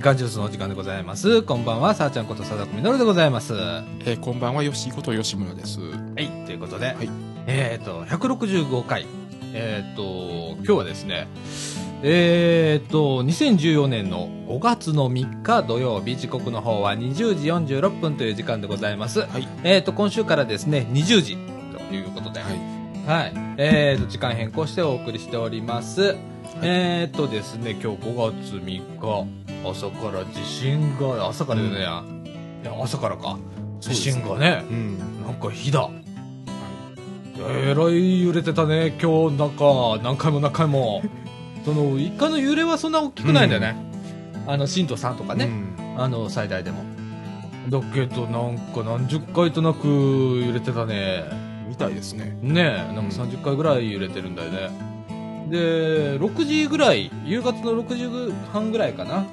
[0.00, 1.42] みかんジュースのお時間でございます。
[1.42, 3.52] こんばんは、さあちゃんことさだこみのるでございます。
[3.52, 5.78] はえーこんばんは、吉井こと吉村です。
[6.16, 7.10] い、ということで、はい
[7.46, 9.04] えっ、と、165回。
[9.52, 11.28] えっ、と、今日はですね、
[12.02, 19.20] えっ、と、2014年の5月の3日土曜日、時刻の方は20時46分という時間でございます。
[19.20, 19.46] はい。
[19.64, 21.36] えっ、と、今週からですね、20時
[21.76, 22.80] ということで、はい。
[23.06, 23.32] はい。
[23.58, 26.16] えーと、時間変更してお送りしております。
[26.62, 29.26] えーとですね、今日5月3日、
[29.64, 32.02] 朝から地震が、朝からね、いや、
[32.82, 33.38] 朝からか。
[33.80, 34.98] 地震がね、うん。
[35.24, 35.88] なんか火だ。
[37.48, 41.02] えらい揺れてたね、今日なんか、何回も何回も。
[41.64, 43.76] その、一回の揺れはそんな大きくないんだよね。
[44.46, 46.82] あの、震度3とかね、うんあの、最大でも。
[47.68, 51.24] だけど、なんか何十回となく揺れてたね。
[51.68, 52.36] みたいですね。
[52.42, 54.89] ねえ、なんか30回ぐらい揺れてるんだよね。
[55.50, 59.26] で、6時ぐらい、夕方の6時半ぐらいかな。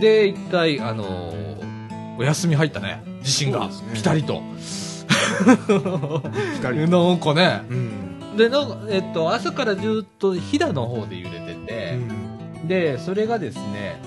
[0.00, 1.44] で、一回、あのー
[2.16, 3.02] お休み入ったね。
[3.22, 3.72] 地震がね。
[3.92, 4.40] ピタリと。
[6.56, 7.62] 光 なんかね。
[7.68, 8.36] うん。
[8.36, 11.98] で、なんか、えっと、朝からずっと飛騨の方で揺れてて、
[12.66, 14.00] で、それがですね、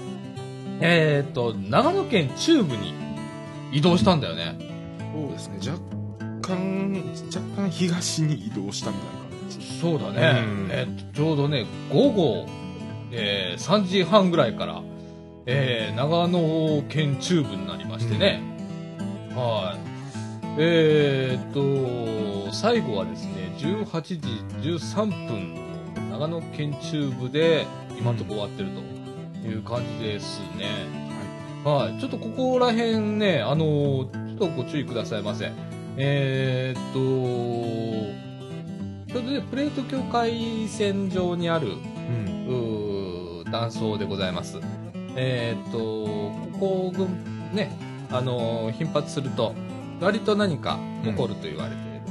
[0.80, 2.94] えっと、長野県中部に
[3.72, 4.56] 移動したんだよね。
[5.14, 5.58] そうですね。
[5.60, 9.27] 若干、若干東に移動したみたいな。
[9.82, 10.42] そうだね。
[10.44, 12.46] うんえっと、ちょうどね、午後、
[13.12, 14.82] えー3時半ぐらいから、
[15.46, 18.42] えー長野県中部になりましてね。
[19.36, 19.80] はい。
[20.60, 24.20] えーっと、最後はですね、18時
[24.70, 25.56] 13分、
[26.12, 27.66] 長野県中部で、
[28.00, 28.70] 今のところ終わってる
[29.42, 30.66] という感じですね。
[31.64, 32.00] はい。
[32.00, 35.52] ちょっとここら辺ね、あのーちょっとご注意くださいませ。
[35.98, 38.27] えーっと、
[39.10, 41.70] それでプレート境界線上にある、
[42.50, 43.52] うん。
[43.52, 44.60] 断層でございます。
[45.16, 45.78] えーっと、
[46.60, 47.06] ここが
[47.56, 47.72] ね、
[48.12, 49.54] あのー頻発すると、
[50.02, 52.02] 割と何か起こると言われている、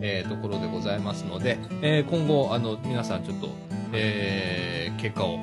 [0.00, 3.48] えーところでございますので、えー今後、あの、皆さんちょっと、
[3.92, 5.38] えー結果を、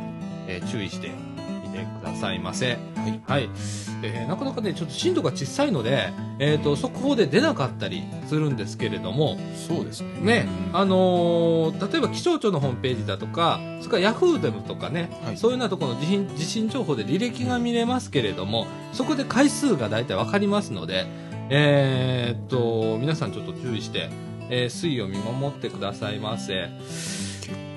[0.48, 1.31] えー注意してみ
[1.72, 2.78] てくださいませ。
[2.96, 3.22] はい。
[3.26, 3.50] はい。
[4.04, 6.10] えーなかなかね、ちょっと震度が小さいので、
[6.40, 10.10] えーと、速報で出なかったりするんですけれども、そうですね。
[10.22, 21.06] ね、うんあのー例えば気象庁のホームページだとか、それからヤフーでもとかね、はいそういうようなところの地震地震情報で履歴が見れますけれども、そこで回数が大体わかりますので、
[21.50, 24.10] えーっと、皆さんちょっと注意して、
[24.50, 26.70] えー推移を見守ってくださいませ。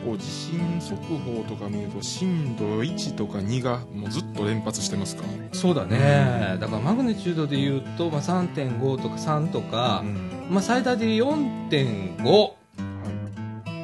[0.04, 5.24] 結構地震速報とか見ると震度1とか2がもうずっと連発してますか？
[5.52, 6.58] そうだね。
[6.60, 10.46] だからマグニチュードで言うと、まあ、3.5とか3とかう、ん。
[10.50, 12.50] まあ、最大で4.5は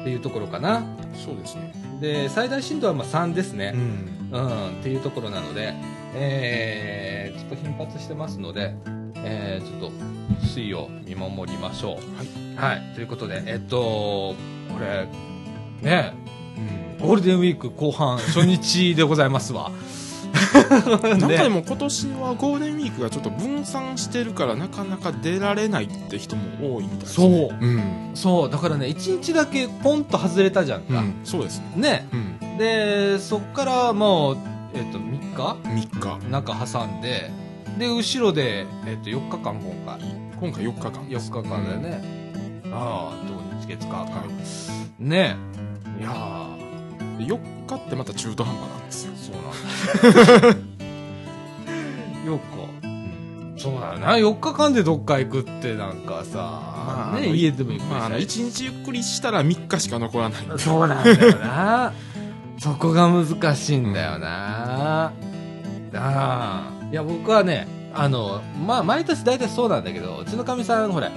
[0.01, 0.79] っていうところかな。
[0.79, 0.83] い。
[1.17, 1.73] そうですね。
[1.99, 3.71] で、最大震度はまあ3ですね。
[3.71, 4.29] ん。
[4.31, 5.73] うん、っていうところなので、
[6.13, 8.75] えー、ちょっと頻発してますので、
[9.15, 9.91] えー、ちょっと
[10.45, 12.57] 推移を見守りましょう。
[12.57, 12.77] はい。
[12.77, 12.95] はい。
[12.95, 14.35] ということで、えっと、こ
[14.79, 15.07] れ、
[15.81, 16.13] ね、
[16.99, 17.07] うん。
[17.07, 19.71] ゴールデンウィーク後半初日でございますわ。
[20.69, 27.57] なんかでねも今年はゴールデンウィークがちょっと分散してるからなかなか出られないって人も多いみたいですそうね。
[27.61, 28.11] うん。
[28.13, 30.99] そう、だからね、1日だけポンと外れたじゃんか。
[30.99, 31.15] うん。
[31.23, 31.81] そうですね。
[31.81, 32.07] ね。
[32.41, 32.57] うん。
[32.57, 34.37] で、そっからもう、
[34.73, 36.29] えっと、3日？3日。
[36.29, 37.31] 中挟んで、
[37.77, 39.99] で、後ろで、えっと、4日間今回。
[40.39, 41.31] 今回4日間です。
[41.31, 42.21] 4日間だよね。
[42.71, 44.23] ああ、土日月火か。
[44.99, 45.35] ね
[46.01, 49.13] いやー、で4日ってまた中途半端なんですよ。
[49.15, 50.57] そうなんだ。
[52.25, 53.61] 4日。
[53.61, 54.13] そうだよな。
[54.13, 60.41] 4日間でどっか行くってなんかさ、ね、まああの家でも行くし、まあ、あの、1日ゆっくりしたら3日しか残らない。
[60.57, 61.93] そうなんだよな。
[62.57, 65.05] そこが難しいんだよな。
[65.05, 65.11] あ
[65.93, 66.63] あ。
[66.91, 71.11] いや、僕はね、あの、まあ、毎年大体そうなんだけど、うちのかみさん、ほら、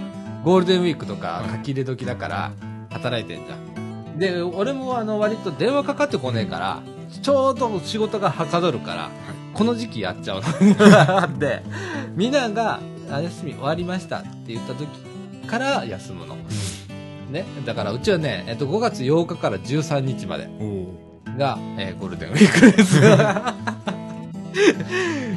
[0.45, 2.53] ゴールデンウィークとかはい書き入れ時だから、
[2.91, 3.74] 働いてんじゃん。
[4.17, 6.83] で、俺もあの、割と電話かかってこねえから、
[7.23, 9.11] ちょうど仕事がはかどるから、
[9.55, 10.43] この時期やっちゃう
[11.31, 11.39] の。
[11.39, 11.63] で、
[12.15, 12.81] みんなが、
[13.11, 14.89] あ休み終わりましたって言った時
[15.47, 16.37] から休むの。
[17.31, 17.45] ね。
[17.65, 20.49] だからうちはね、えっと、5月8日から13日まで
[21.37, 22.99] が、えーゴールデンウィークです。
[22.99, 23.55] い や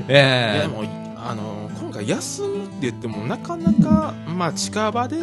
[0.07, 0.83] えでも、
[1.17, 5.17] あの、今回休むって言っても、なかなか、まあ、近場で、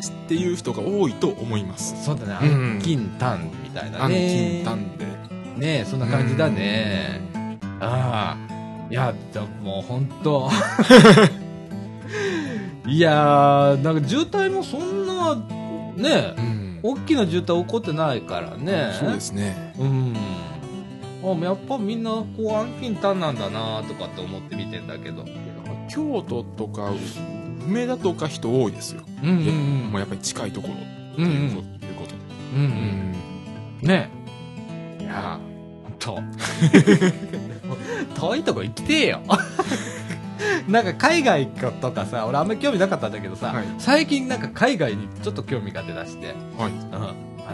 [0.00, 2.02] っていう人が多いと思いますー、。
[2.02, 4.62] そうだね、うん安金丹みたいな安ね。
[4.62, 5.06] 近短で。
[5.56, 7.20] ねそんな感じだね。
[7.80, 8.46] ああ。
[8.90, 10.50] いや、でももう本当
[12.88, 15.34] いやー、なんか渋滞もそんな、
[15.96, 16.78] ねうん。
[16.82, 18.92] 大きな渋滞起こってないからね。
[18.98, 19.74] そうですね。
[19.78, 20.14] うん。
[21.22, 25.24] あやっぱみんなこう安近短なんだなとかって思って見てんだけど
[25.88, 26.92] 京都とか
[27.66, 30.76] 梅田とか人多いですよ、うんうんうでんもうやっぱり近いところっ
[31.16, 32.10] てうんいうこと,、いうこと。
[32.10, 32.16] で
[32.54, 32.68] うんううん。
[32.70, 34.10] んね。
[35.00, 35.38] いや
[35.84, 36.22] ほんと。
[38.20, 39.20] 遠いとこ行きてえよ。
[40.68, 41.46] なんか海外
[41.80, 43.64] とかさ俺あんまり興味なかったんだけどさ、はい。
[43.78, 46.28] 最近なんか海外にちょっと興味が出だして、
[46.58, 46.70] はい。
[46.70, 46.98] うん、あ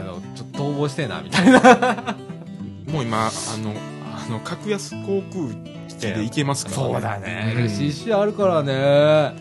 [0.01, 2.17] のちょっと逃亡してえなみたいな。
[2.93, 3.75] もう今あの
[4.27, 5.47] あの格安航空
[5.89, 6.77] 機で行けますから。
[6.77, 7.65] そうだね、うん。
[7.65, 9.35] LCC あるからね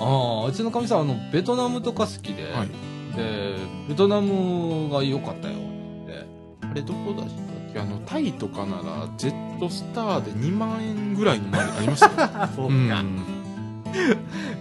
[0.00, 2.68] ああうちのかみさんあのベトナムとか好きで、はい。
[3.16, 3.54] で
[3.88, 5.54] ベトナムが良かったよ。
[5.54, 6.26] って
[6.70, 7.80] あれどこだしたっけ？
[7.80, 13.22] あのタイとかならジェットスターで2万円ぐらいのもありました そううん。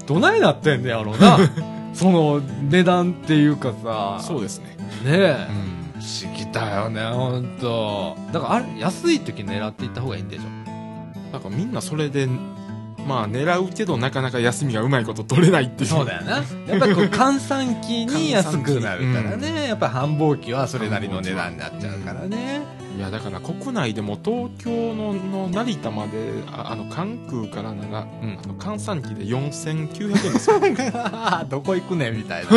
[0.06, 1.38] どないなってんねやろうな。
[1.94, 4.18] その値段っていうかさ。
[4.22, 5.48] そうですね、ねえ、
[5.96, 8.16] うん、不思議だよねほんと。
[8.34, 10.44] だからあれ安い時狙っていった方がいいんでしょ？
[11.32, 12.28] なんかみんなそれで
[13.06, 16.38] まあ狙うけどなかなか休みがうまいこと取れないっていうそうだよな。
[16.38, 19.68] やっぱりこう換算期に安くなるからね。
[19.68, 22.62] やっぱ繁忙期はそれなりの値段になっちゃうからね。
[22.98, 30.60] いやだから国内でも東京のの成田までああの関空からなら、うんあの換算機で4900円ですよ
[31.50, 32.50] どこ行くねんみたいな。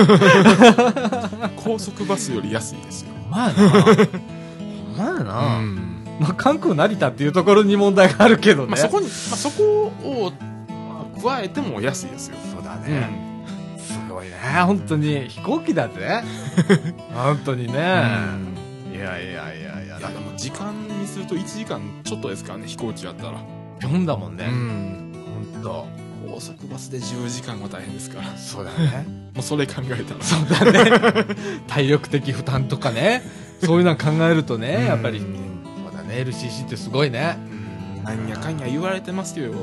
[1.57, 3.65] 高速バスより安いですよ、まあな。
[4.97, 5.59] まあうな。
[5.59, 5.88] ん
[6.19, 8.69] まあ、関空成田っていうところに問題があるけどね。
[8.69, 10.33] まあ、そこに、まあ、そこを、
[10.69, 13.29] まあ加えても安いですよ、そうだうね。
[13.79, 14.37] すごいね。
[14.67, 15.29] 本当に。
[15.29, 16.23] 飛行機だぜ。
[17.15, 17.73] 本当にね。
[18.93, 19.99] いやいやいやいや。
[19.99, 23.39] いやでも時間にすると1時間ちょっとですからね飛行機やったら、
[23.81, 24.47] 読んだもんね。
[24.47, 25.13] ん
[25.53, 26.09] 本当。
[26.31, 29.07] 高速バスで10時間は大変ですからもそうだね。
[29.37, 31.25] うそれ考えたらそうだね。
[31.67, 33.23] 体力的負担とかね。
[33.65, 35.21] そういうの考えるとね、やっぱり、
[36.09, 37.37] ね、LCC ってすごいね。
[38.05, 39.63] なんやかんや言われてますけどやっ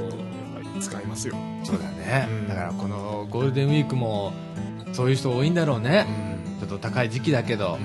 [0.55, 2.27] ぱり使いますよ、そうだね。
[2.29, 2.47] うん。
[2.47, 4.33] だからこのゴールデンウィークも、
[4.93, 6.03] そういう人多いんだろうね。
[6.03, 6.59] ん。
[6.59, 7.77] ちょっと高い時期だけど、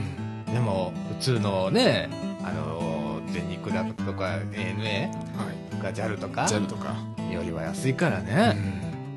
[0.53, 2.09] でも、普通のね、
[2.45, 5.13] あの、全日空だとか ANA は
[5.53, 5.71] い。
[5.71, 6.97] とか JAL とか JAL とか、
[7.33, 8.57] よりは安いからね。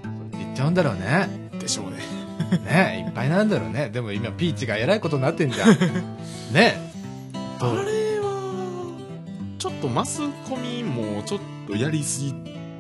[0.04, 1.50] そっち行っちゃうんだろうね。
[1.60, 1.98] でしょうね。
[2.66, 3.90] ねいっぱいなんだろうね。
[3.90, 5.70] でも今ピーチがえらいことになってんじゃん。
[6.54, 6.78] ね。
[7.60, 8.03] あれは
[9.64, 10.20] ちょっとマス
[10.50, 12.34] コミもちょっとやりすぎ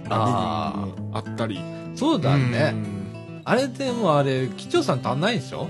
[0.10, 1.58] な部分もあったり。
[1.96, 2.74] そうだね。
[2.74, 3.42] うん。
[3.46, 5.70] あれでもあれ、機長さん足んないんでしょ？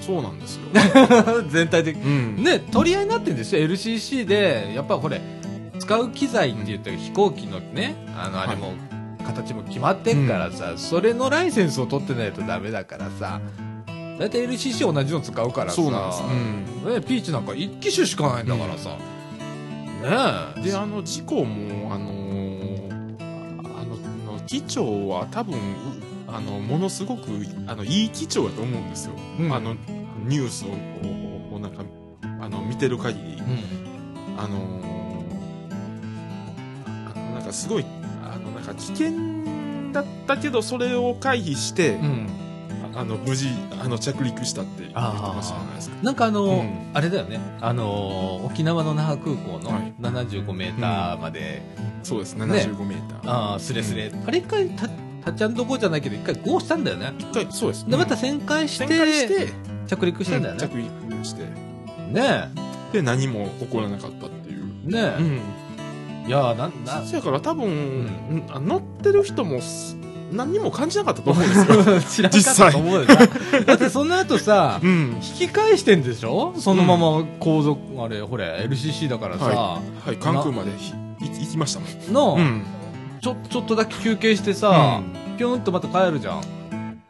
[0.00, 0.62] そうなんですよ、
[1.50, 2.44] 全体的うん。
[2.44, 3.66] ね、取り合いになってるんですよ。
[3.66, 5.20] LCC で、やっぱこれ、
[5.80, 8.74] 使う機材って言ったら飛行機のね、あの、あれも、
[9.26, 13.40] 形も決まってんからさ、それのライセンスを取ってないとダメだからさ、
[14.20, 16.16] だいたい LCC 同じの使うからさ、そうなんで
[16.92, 18.96] す、ね、ピーチなんか一機種しかないんだからさ、
[20.10, 20.16] ね
[20.58, 20.60] え。
[20.62, 22.84] であの事故もあのー
[23.76, 25.60] あのの機長は多分う
[26.28, 27.22] あのものすごく
[27.66, 29.74] あのいい機長だと思うんですよ、うんあの
[30.26, 30.76] ニュースをこ
[31.56, 31.84] うなんか
[32.40, 34.84] あの見てる限り、うんあのー
[37.14, 37.84] あのなんかすごい
[38.22, 39.12] あのなんか危険
[39.92, 42.28] だったけどそれを回避して、うん。
[42.94, 43.48] ああの無事
[43.80, 46.90] あの着陸したって言ってましたじゃないですかなんかあの、うん。
[46.94, 49.94] あれだよね、あの、沖縄の那覇空港のはい。
[50.00, 51.62] 75メーターまで、
[52.02, 52.36] そうです。
[52.36, 54.12] 75メーター、ああ、スレスレ。
[54.26, 54.88] あれ一回、タ
[55.24, 57.12] タッチャンドゴーじゃないけど、一回ゴーしたんだよね。
[57.18, 57.88] 一回そうです。
[57.88, 59.52] で、また旋回して、
[59.86, 60.60] 着陸したんだよね。
[60.60, 61.44] 着陸して。
[62.12, 62.50] ね
[62.92, 64.64] で何も起こらなかったっていう。
[64.88, 64.92] え。
[64.92, 65.40] ねうん。
[66.26, 66.28] え。
[66.28, 67.70] いやー、なんだ、そやから多分、ん。
[67.70, 69.96] うんあ乗ってる人もす
[70.34, 72.00] 何にも感じなかったと思うんですよ。
[72.00, 73.14] 知らんかったと思うよな。
[73.64, 75.16] だってその後さ、うん。
[75.22, 76.54] 引き返してんでしょ？
[76.58, 79.80] そのまま後続、あれ、ほれ、LCC だからさ、は
[80.12, 80.16] い。
[80.16, 80.70] 関空まで
[81.20, 82.12] 行きましたもん。
[82.12, 82.62] の、うん。
[83.20, 85.00] ちょ、ちょっとだけ休憩してさ、
[85.38, 86.42] ぴょんとまた帰るじゃん。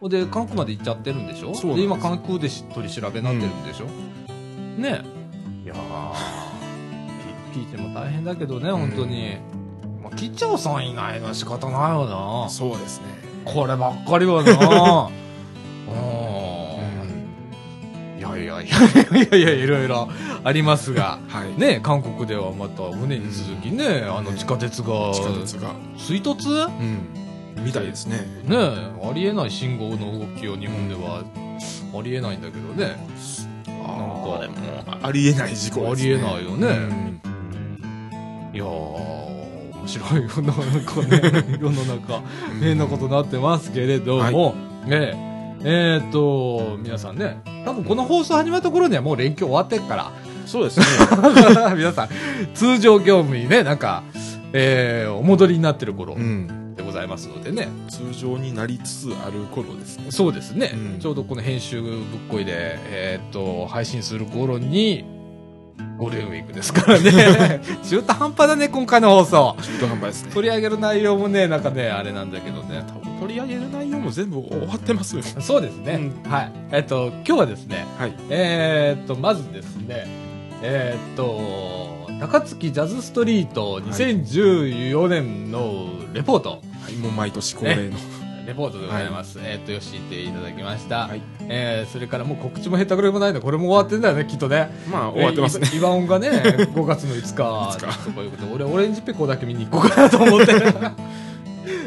[0.01, 1.53] ほんで、関空まで行っちゃってるんでしょ？
[1.75, 3.87] で、今関空でし取り調べになってるんでしょ、
[4.81, 5.65] ねえ。
[5.65, 5.79] いやー、
[7.55, 9.37] ピピーチも大変だけどね、本当に。
[10.05, 12.07] まあ、機長さんいないのは仕方ないよ
[12.45, 12.49] な。
[12.51, 13.07] そうですね。
[13.45, 15.09] こればっかりはな。
[15.89, 15.97] う
[18.17, 18.19] ん。
[18.19, 18.77] いやいやいや
[19.19, 20.09] いやいや、いろいろ
[20.45, 21.19] ありますが。
[21.29, 21.59] はい。
[21.59, 25.71] ね韓国ではまた船に続きね、あの地下鉄が、地下鉄が。
[25.97, 26.69] 追突？
[26.69, 27.65] うん。
[27.65, 28.19] みたいですね。
[28.47, 31.23] ねありえない信号の動きを日本では
[31.99, 32.97] ありえないんだけどね。
[33.87, 36.15] あれもありえない事故ですね。
[36.15, 37.15] ありえないよね。
[38.53, 39.24] いやー、
[39.85, 42.21] 面白い世の中ね、世の中、う
[42.57, 44.55] ん変なことになってますけれども、
[44.89, 45.35] ええ
[45.67, 50.13] えーっと、皆さんね、多分この放送始まった頃にはもう連休終わってっから、
[50.47, 50.87] そうですね。
[51.77, 52.09] 皆さん、
[52.55, 54.03] 通常業務にね、なんか、
[54.55, 56.75] えー、お戻りになってる頃うん。
[56.77, 57.69] でございますのでね。
[57.89, 60.07] 通常になりつつある頃ですね。
[60.11, 60.73] そうですね。
[60.75, 61.95] うんちょうどこの編集ぶっ
[62.31, 65.05] こいで、えーっと、配信する頃に、
[65.99, 67.61] ゴールデンウィークですからね。
[67.89, 69.57] 中途半端だね、今回の放送。
[69.63, 70.31] 中途半端ですね。
[70.35, 72.85] 取り上げる内容もね、なんかね、あれなんだけどね。
[73.21, 75.23] 取り上げる内容も全部終わってますよ。
[75.23, 76.11] そうですね。
[76.27, 76.53] うはい。
[76.73, 78.15] えーっと、今日はですね、はい。
[78.29, 80.07] えーっと、まずですね、
[80.63, 86.59] えーっと、高槻ジャズストリート2014年のレポート、は
[86.91, 88.24] い、もう毎年恒例の。
[88.47, 89.39] レポートでございます。
[89.43, 91.07] えーっと、よしっていただきました。
[91.09, 94.71] はいえーそれからもう告知もへったくれもないんで、これも終わってんだよね、きっとね。
[94.91, 95.69] まあ、終わってますね。
[95.73, 96.29] えー イバオンがね、
[96.75, 100.53] 5月の5日5日とかいうことで、俺、オレンジペコだけ見に行こうかなと思って。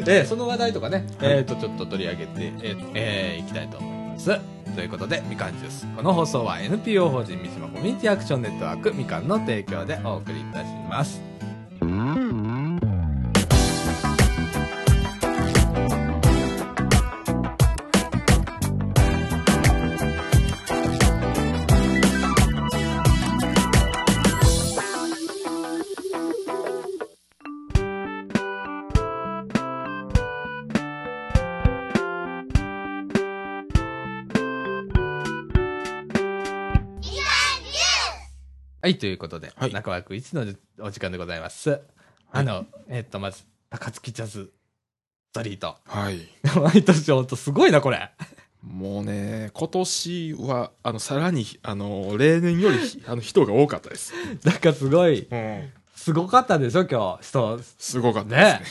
[0.06, 4.38] えーその話題とかね、えっ、と、ちょっと取り上げて、えーえーいきたいと思います。
[4.74, 5.86] ということで、みかんジュース。
[5.96, 11.20] この放送は NPO 法人三島コミュニティアクションネットワークみかんの提供でお送りいたします。
[38.88, 41.82] はい、ということで、はい中枠1のお時間でございます。
[42.32, 44.50] あの、えっ、と、まず、高槻ジャズ
[45.30, 45.76] ストリート。
[45.84, 46.26] はい。
[46.72, 48.10] 毎年ほんとすごいな、これ。
[48.62, 54.14] もうね、今年は、あの、さらに、あの、例年より、あの、人が多かったです。
[54.42, 55.70] なんかすごい、うん。
[55.94, 57.60] すごかったでしょ、今日、人。
[57.76, 58.62] すごかったですねね。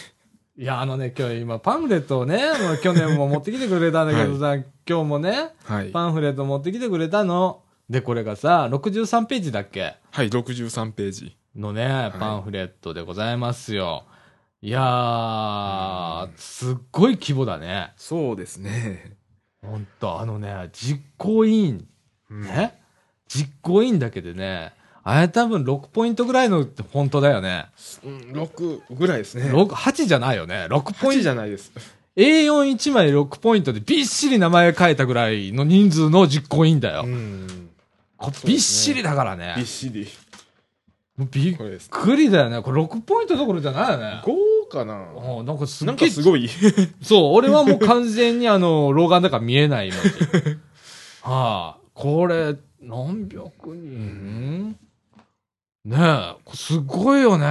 [0.57, 5.91] いや、あのね、今日今、パンフレットをね、もう去年も持ってきてくれたんだけどさ、今日もね、はい。
[5.91, 7.61] パンフレット持ってきてくれたの。
[7.89, 9.95] で、これがさ、63ページだっけ？
[10.11, 11.37] はい、63ページ。
[11.55, 14.03] のね、パンフレットでございますよ。
[14.61, 17.93] いやー、すっごい規模だね。
[17.97, 19.17] そうですね。
[19.61, 21.87] ほんと、あのね、実行委員、
[22.29, 22.79] うんね、
[23.27, 27.67] 実行委員だけでね、あれ多分6ポイントぐらいのフォントだよね。
[28.03, 29.49] うん、6ぐらいですね。
[29.49, 30.67] 6、8じゃないよね。
[30.69, 31.21] 6ポイ8ント。
[31.21, 31.71] じゃないです。
[32.17, 37.03] A41 枚6ポイントでびっしり名前書いたぐらいの人数の実行委員だよ。
[37.03, 37.66] うですね
[38.45, 39.65] びっしりだからねびっ。
[39.65, 40.07] しり。
[41.17, 41.57] もうびっ。
[41.89, 42.61] くりだよね。
[42.61, 44.21] これ6ポイントどころじゃないよね。
[44.23, 46.47] 5かなうんなんかすなっげえんかすごい。
[47.01, 50.09] そう、俺はもう完全にあの、老眼だから見えない文字。
[51.23, 54.75] は あ、これ、何百人？
[55.85, 57.47] ねえ、すごいよね。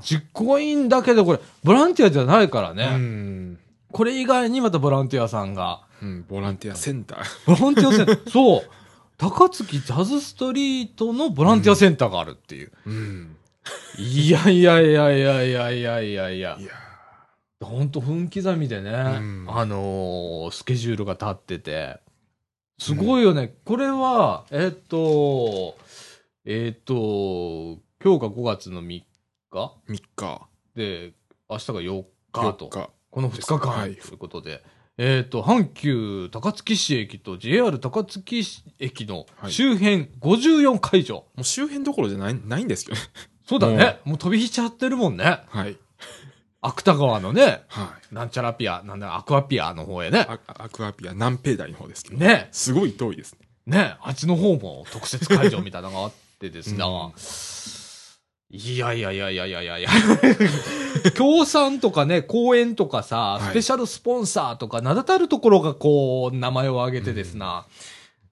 [0.00, 2.90] 実行委員だけでこれ、ボランティアじゃないからね。
[2.92, 3.58] うん。
[3.90, 5.80] これ以外にまたボランティアさんが。
[6.02, 7.56] うん、ボランティアセンター。
[7.56, 8.70] ボランティアセンター、そう。
[9.18, 12.72] 高槻ジャズストリートのボランティアセンターがあるっていう。
[12.86, 13.36] うん。
[13.98, 16.64] いやいやいやいやいやいやいやいやい。
[16.64, 16.72] や
[17.60, 21.98] ほんと分刻みでね、んあのースケジュールが立ってて、
[22.78, 23.56] すごいよね。
[23.64, 25.76] これは、えっと、
[26.44, 26.94] えっと、
[28.02, 29.04] 今日が5月の3日
[29.50, 29.74] ？3
[30.14, 30.48] 日。
[30.76, 31.12] で、
[31.50, 32.88] 明日が4日4と、日。
[33.10, 34.62] この2日間はいということで、
[34.98, 41.14] えっと、阪急高槻市駅と JR 高槻市駅のはい周辺54会場。
[41.14, 43.02] もう周辺どころじゃない、ないんですけどね。
[43.46, 44.00] そうだね。
[44.04, 45.40] もう飛び火しちゃってるもんね。
[45.46, 45.76] はい。
[46.60, 48.14] 芥川のね、はい。
[48.14, 50.26] なんちゃらピア、なんだ、アクアピアの方へね。
[50.28, 52.18] アアクアピア南平台の方ですけど。
[52.18, 52.48] ね。
[52.50, 53.48] すごい遠いですね。
[53.66, 56.84] ね、あっちの方も特設会場みたいなのがあってですね。
[56.84, 57.77] うん
[58.50, 59.90] いやいやいやいやいやいやいや。
[61.14, 67.66] 協賛とかね、公演とかさ、はいスペシャルスポンサーとか、名だたるところがこう、名前を挙げてですな。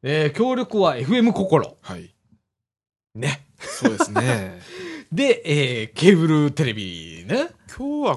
[0.02, 1.76] えー協力は FM 心。
[1.82, 2.14] はい。
[3.14, 3.46] ね。
[3.58, 4.60] そうですね。
[5.12, 7.48] で、えーケーブルテレビね。
[7.76, 8.14] 今日は、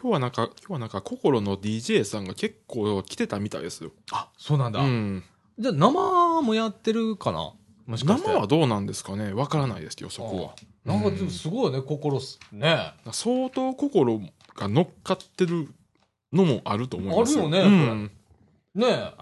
[0.00, 3.92] 今日はなんか、今日はなんか、心の DJ さんが結構来てたみたいですよ。
[4.12, 4.80] あ、そうなんだ。
[4.80, 5.24] うん。
[5.58, 7.52] じゃあ生もやってるかな？
[7.86, 8.28] もしかして。
[8.28, 9.32] 生はどうなんですかね？
[9.32, 10.54] わからないですよ、そこは。
[10.88, 12.38] なんかでもすごいよね、心す。
[12.50, 12.94] ね。
[13.12, 14.22] 相当心
[14.56, 15.68] が乗っかってる
[16.32, 18.10] のもあると思いますあるよねうん、
[18.74, 19.12] ね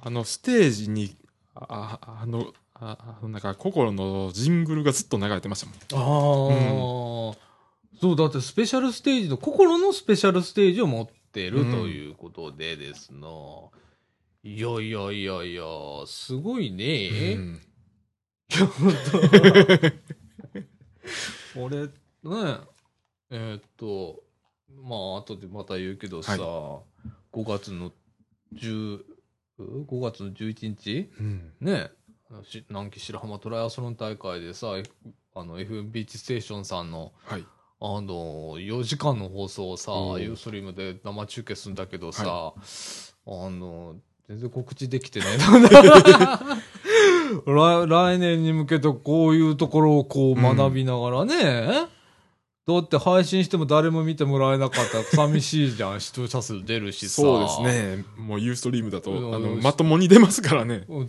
[0.00, 1.16] あの、ステージに、
[1.56, 7.32] あ、ああの、あなんか、心のジングルがずっと流れてましたもん。
[7.34, 13.28] ああ、そう、だってスペシャルステージの、心のスペシャルステージを持ってるうんということでですな。
[14.44, 15.62] いやいやいやいや、
[16.06, 17.34] すごいね。
[17.34, 17.60] うん
[21.56, 21.90] 俺、ね、
[23.30, 24.22] えーっと、
[24.68, 26.82] まあ、後でまた言うけどさ、は
[27.32, 27.92] 5月の
[28.54, 29.02] 10、
[29.58, 31.10] 5月の11日？
[31.18, 31.52] うん。
[31.60, 31.90] ね、
[32.44, 34.74] し南紀白浜トライアスロン大会でさ、
[35.34, 37.46] あの、FM ビーチステーションさんの、はい。
[37.80, 42.54] あの、4時間の放送をさ、ユーストリームで生中継するんだけどさ、は
[43.26, 43.96] あの、
[44.28, 45.26] 全然告知できてね
[47.46, 51.88] 来来年に向けてこういうところをこう学びながらね、
[52.64, 57.22] だって配信しても誰も見てもらえなかったら 寂しいじゃん、視聴者数出るしさ。
[57.22, 57.96] そうです。
[57.96, 58.04] ね。
[58.16, 60.84] もうユーストリームだと、うんあの、まともに出ますからね。
[60.88, 61.02] モ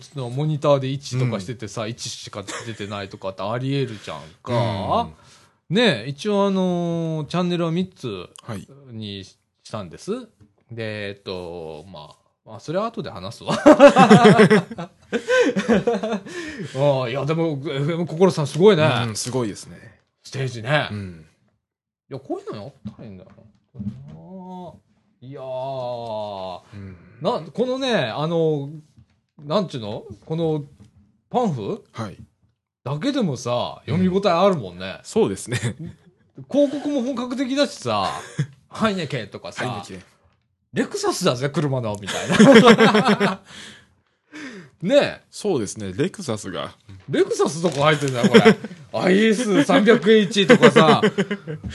[0.46, 5.10] ニターで1とかしててさ、1しか出てないとかってあり得るじゃんか。
[5.70, 8.68] ね一応あのーチャンネルは3つはい。
[8.92, 9.38] にし
[9.72, 10.27] たんです。
[10.72, 13.53] で、えっと、まあ、まあ、それは後で話すわ。
[16.75, 18.83] ああ、いや、でも、FM 心さんすごいね。
[19.07, 20.01] うん、すごいですね。
[20.23, 20.89] ステージね。
[20.91, 21.25] いうん。
[22.09, 23.43] や、こういうのやったらいいんだよな。
[25.21, 28.69] いやー、うんな、このね、あの、
[29.39, 30.03] なんちゅうの？
[30.25, 30.65] この、
[31.29, 31.83] パンフ？
[31.93, 32.17] はい。
[32.83, 35.00] だけでもさ、読み応えあるもんね。
[35.03, 35.57] そうですね。
[36.51, 38.09] 広告も本格的だしさ、
[38.67, 40.00] ハイネケンとかさ、はい、ね
[40.74, 43.42] レクサスだぜ、車の、みたいな。
[44.82, 45.94] ねえ、そうですね。
[45.96, 46.74] レクサスが。
[47.10, 48.42] レクサスとか入ってんだよ、これ。
[48.92, 51.01] IS300H とかさ、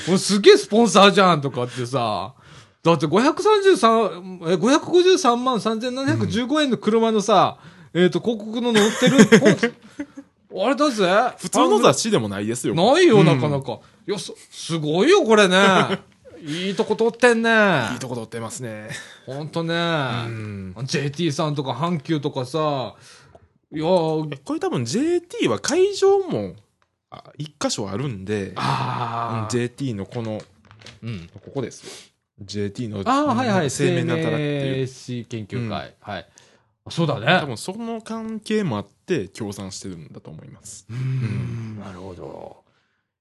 [0.06, 2.34] もうすげえスポンサーじゃんとかってさ、
[2.82, 7.56] だって533、え、553万3715円の車のさ、
[7.94, 9.74] えっ、と、広告の載ってる、
[10.62, 11.34] あれだぜ。
[11.38, 12.74] 普通の雑誌でもないですよ。
[12.74, 13.78] ないよ、うんなかなか。
[14.06, 15.56] いや、す、すごいよ、これね。
[16.42, 17.50] いいとこ撮ってんね。
[17.92, 18.88] いいとこ撮ってますね。
[19.26, 19.74] ほんとね。
[19.74, 20.74] うん。
[20.84, 22.94] JT さんとか阪急とかさ、
[23.72, 26.54] いやーこれ多分 JT は会場も、
[27.10, 30.40] あ一箇所あるんで、あー JT のこの、
[31.02, 31.28] うん。
[31.44, 31.90] ここですよ。
[32.40, 33.70] JT の、ああ、はいはい。
[33.70, 34.42] 生命なんたらって
[34.78, 34.86] いう。
[34.86, 35.94] 史研究会。
[36.00, 36.28] はい。
[36.90, 37.46] そうだ多ね。
[37.46, 40.86] 分その関係もあって協賛してるんだと思います。
[40.90, 42.64] うん、なるほど。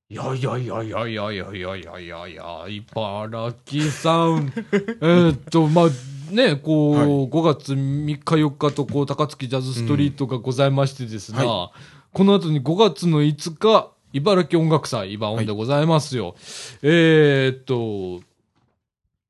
[0.10, 4.54] いやいやいやいやいやいやいやいやいやいや、茨城さん。
[5.02, 11.74] えっと、まあ、ね、こう、はい5月3日4日と、こう、高槻ジャズストリートがございましてですね、は
[12.14, 16.36] この後に5月の5日、茨城音楽祭、イバオンでございますよ。
[16.84, 18.22] えーっと、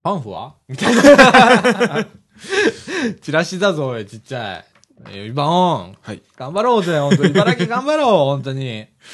[0.03, 0.53] パンフは。
[3.21, 4.65] チラシだぞ、おい、ちっちゃい。
[5.09, 5.97] えイバオン。
[5.99, 6.21] はい。
[6.35, 7.31] 頑張ろうぜ、本当に。
[7.31, 8.59] 茨城頑張ろう、本当に。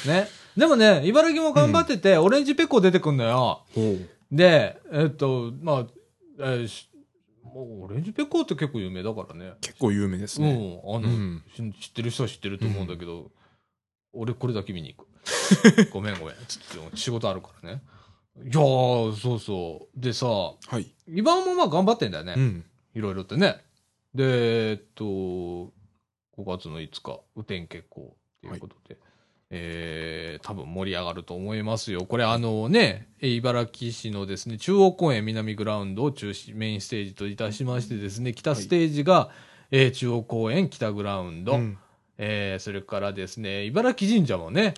[0.06, 0.43] ね。
[0.56, 3.64] でもね、茨城も頑張ってて、オレンジペコ出てくんのよ。
[4.30, 5.86] で、えっと、まあ、
[6.38, 6.68] えー
[7.56, 9.52] オレンジペコって結構有名だからね。
[9.60, 10.54] 結構有名ですうね。
[10.54, 10.56] ん。
[10.56, 13.30] あの、うんし知ってる人は知ってると思うんだけど、
[14.12, 15.08] 俺これだけ見に行く。
[15.92, 16.34] ごめんごめん。
[16.48, 17.82] ちょっと仕事あるからね。
[18.42, 20.00] いやー、そうそう。
[20.00, 20.92] でさ、はい。
[21.06, 22.34] イバンもまあ頑張ってんだよね。
[22.36, 22.64] うん。
[22.94, 23.64] いろいろってね。
[24.14, 25.70] で、えっと、5
[26.38, 28.98] 月の5日、雨天決行ということで、
[29.50, 30.03] えー、
[30.44, 32.04] 多分盛り上がると思いますよ。
[32.04, 39.30] これあのね、えー茨城市のですね、中央公園南グラウンドを中心、メインステージといたしましてですね、北ステージが、
[39.70, 41.78] えー中央公園北グラウンド、うん
[42.18, 44.74] えーそれからですね、茨城神社もね、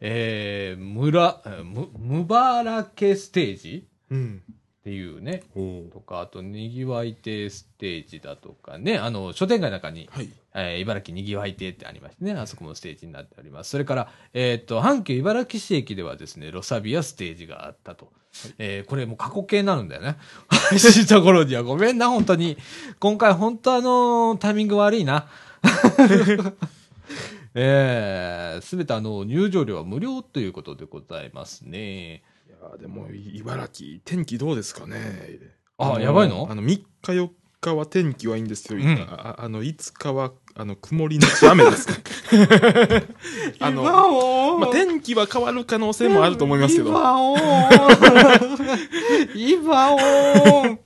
[0.00, 4.42] えー、村、えーむ、むばらけステージうん。
[4.82, 5.44] っていうね、
[5.92, 10.28] とか、あと、にぎわい亭ステージだとかね、あの、商店街の中に、はい。
[10.54, 13.70] えー茨城にぎわい亭ってありましてね、あそこもステージになっております。
[13.70, 18.10] それから、えっ、と、阪急茨城市駅ではですね、ロサビアステージがあったと。
[18.58, 20.16] えーこれもう過去形になるんだよね。
[20.48, 22.58] 配信した頃にはごめんな、本当に。
[22.98, 25.28] 今回本当あのタイミング悪いな。
[27.54, 32.24] えすべてあの、入場料は無料ということでございますね。
[32.62, 35.38] いやーでも、茨城、天気どうですかね？
[35.78, 36.46] あのやばいの？
[36.48, 37.28] あの、3日4
[37.60, 38.78] 日は天気はいいんですよ。
[38.78, 41.96] うんああの、5日は、あの、曇りのち雨ですね。
[43.58, 46.90] あの、のまあ、天気は変わる可能性もあると思いますけど。
[46.90, 47.40] 今オン
[49.34, 50.78] 今オン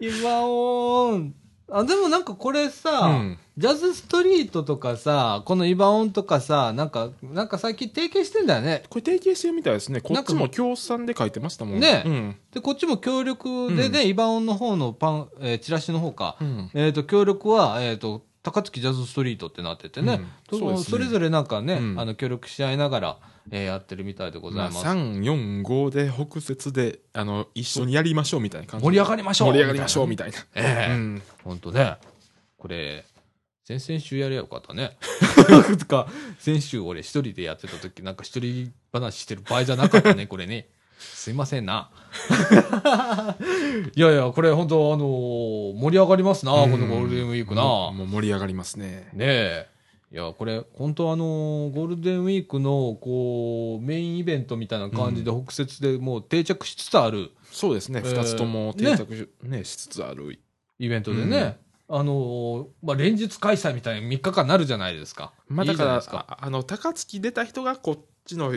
[0.00, 1.34] 今オン
[1.70, 8.84] あ、でもなんかこれさ、うんジャズストリートとかさ、このイバオンとかさ、なんか、なんか最近提携してんだよね。
[8.88, 10.00] これ提携してるみたいですね。
[10.00, 12.36] こっちも協賛で書いてましたもんねうん。
[12.54, 16.38] で、こっちも協力でね、イバオンの方のパン、えーチラシの方か。
[16.40, 16.70] うん。
[16.72, 20.22] えっ、と、協力は、えっ、と、高槻ジャズストリートってなっててね。
[20.50, 23.16] うんそねそれぞれなんかね、うんあの、協力し合いながら、
[23.52, 24.86] えーやってるみたいでございまあ、ます。
[24.86, 28.84] 3、4、5で北節で、あの、一緒にやりましょうみたいな感じ。
[28.84, 30.38] 盛り上がりましょう盛り上がりましょうみたいな。
[30.54, 31.22] ええうん。
[31.44, 31.96] ほんとね。
[32.56, 33.04] これ、
[33.64, 34.96] 先々週やりゃよかったね。
[35.78, 36.08] とか、
[36.38, 40.68] 先週俺一人でやってた時、なんか一人話してる場合じゃなかったね、 これね。
[40.98, 41.90] すいませんな。
[43.96, 47.62] いやいや、これ本当あのー盛り上がりますな、このゴールデンウィークな。
[47.62, 49.08] ももう盛り上がりますね。
[49.14, 49.68] ねえ。
[50.12, 60.40] いや、これ、本当あのーゴールデンウィークの、こう、メインイベントみたいな感じで、北節でもう定着しつつあるそうですね、えー二つとも定着し,、ねしつつある。
[60.80, 65.32] イベントでね、あのーまあ、連日開催みたいに3日間なるじゃないですか。
[65.48, 68.52] まあだから、いいじゃないですかああの、高槻出た人がこっちの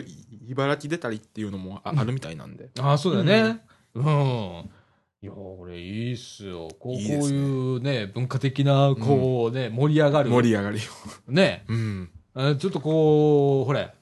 [0.48, 2.70] 茨城出たりっていうのもあ,、あるみたいなんで。
[2.80, 3.60] ああ、そうだよね。
[3.94, 4.70] うん。
[5.24, 6.68] いや、これいいっすよ。
[6.78, 10.28] こういいですねこういうね、文化的な、こうね、盛り上がる。
[10.28, 11.32] 盛り上がりを。
[11.32, 11.64] ね。
[11.66, 12.10] うん。
[12.34, 13.94] あちょっとこう、ほれ、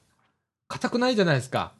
[0.67, 1.71] 硬くないじゃないですか。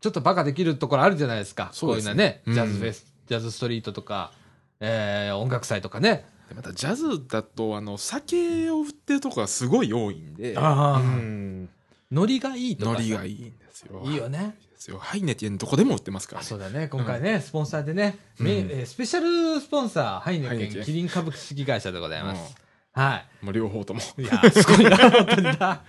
[0.00, 1.70] ちょっとバカできるところあるじゃないですか。
[1.72, 4.32] そうですねこういうのね、うんジャズフェス、ジャズストリートとか、
[4.80, 6.24] えー、音楽祭とかね。
[6.48, 11.68] でまたジャズだと、あの、酒を売ってるとこがすごい多いんで、あーうん。
[12.10, 12.98] ノリがいいとかさ。
[12.98, 14.02] ノリがいいんですよ。
[14.04, 14.56] いいよね。
[14.80, 14.98] ですよ。
[14.98, 16.48] ハイネケンどこでも売ってますからあ、ね。
[16.48, 16.88] そうだね。
[16.88, 22.56] 今回ね、スポンサーでね、うんスペシャルスポンサー、ハイネハイネケンキリン株式会社でございます。
[22.92, 23.44] はい。
[23.44, 24.00] もう両方とも。
[24.18, 25.82] いや、すごいな、本当にな。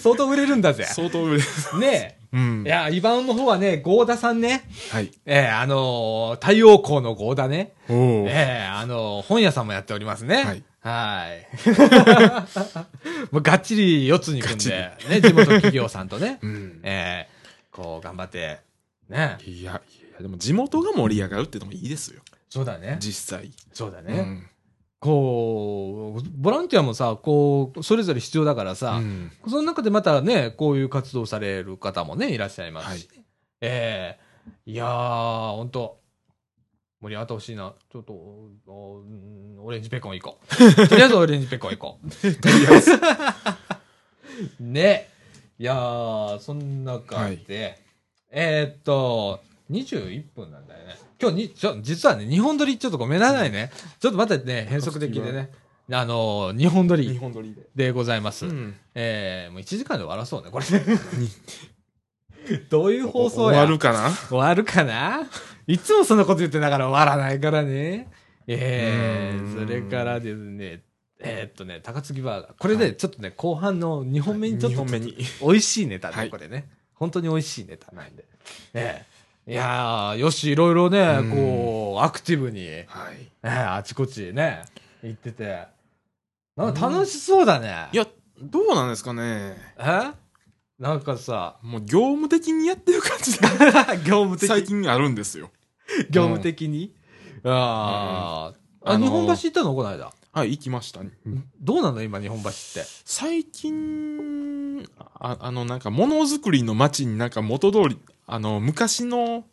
[0.00, 0.84] 相当売れるんだぜ。
[0.84, 1.76] 相当売れです。
[1.78, 2.68] ねうんえ。
[2.68, 2.72] い。
[2.72, 4.64] や、イバウンの方はね、ゴーダさんね。
[4.90, 5.10] はい。
[5.26, 7.74] ええあのー太陽光のゴーダね。
[7.90, 8.26] おお。
[8.28, 10.44] ええあのー本屋さんもやっておりますね。
[10.44, 10.64] はい。
[10.80, 11.46] はい。
[13.30, 16.80] もうがっちり四つに組んで、ね、地元企業さんとね、うん。
[16.82, 17.31] ええ
[17.72, 18.60] こう頑張って、
[19.08, 19.38] ね。
[19.44, 22.22] いや、いや、でも地元が盛り上がるってのもいいですよ。
[22.48, 22.98] そうだね。
[23.00, 23.50] 実際。
[23.72, 24.18] そうだね。
[24.18, 24.46] うん。
[25.00, 33.08] こう、ボランティアもさ、こう、それぞれ必要だからさ、うんその中でまたね、こういう活動される方もね、いらっしゃいますし、
[33.60, 34.32] ええ
[34.66, 35.98] いやー、ほんと、
[37.00, 37.74] 盛り上がってほしいな。
[37.90, 38.12] ちょっと、
[39.64, 40.88] オレンジペコン行こう。
[40.88, 41.98] とりあえずオレンジペコン行こ
[44.60, 44.62] う。
[44.62, 45.11] ね。
[45.62, 47.78] いやー、そんな感じで、
[48.32, 49.38] えーっと、
[49.70, 50.96] 21分なんだよね。
[51.20, 53.70] 今日に、ちょ、実はね、日本撮りちょっとごめんなさいね。
[54.00, 55.52] ちょっとまたね、変則的でね、
[55.92, 57.62] あのー、日本撮日りで。
[57.76, 58.46] でございます。
[58.46, 58.74] うん。
[58.96, 60.82] えー、もう1時間で終わらそうね、これね。
[62.68, 63.58] どういう放送や？
[63.58, 64.10] 終わるかな？
[64.10, 65.30] 終わるかな？
[65.68, 68.08] いつもそんなこと言ってながら終わらないからね。
[68.48, 70.82] えー、うーんそれからですね、
[71.24, 72.52] えーっとね、高槻バーガー。
[72.58, 75.16] これね、ちょっとね、後半の2本目にちょっと、二本目に。
[75.40, 76.68] 美味しいネタで、はいこれね。
[76.94, 78.24] 本当に美味しいネタなんで。
[78.74, 79.12] ええ
[79.52, 83.16] いやー、よし、いろいろねう、んこう、アクティブに、えはい。
[83.42, 84.62] えあちこちね、
[85.02, 85.64] 行ってて。
[86.56, 87.88] なんか楽しそうだね。
[87.92, 88.06] いや、
[88.40, 89.56] どうなんですかね。
[89.78, 90.12] え？
[90.78, 93.46] なんかさ、もう業務的にやってる感じで、
[94.04, 94.46] 業務的？
[94.48, 95.50] 最近あるんですよ。
[96.10, 96.94] 業務的に、
[97.44, 99.74] あー、あ、あのー日本橋行ったの？
[99.74, 100.12] この間。
[100.32, 101.00] はい、行きました。
[101.60, 102.84] どうなの今、日本橋って？
[103.04, 104.82] 最近、
[105.20, 109.44] ああの、なんか、ものづくりの街になんか元通り、あの、昔の、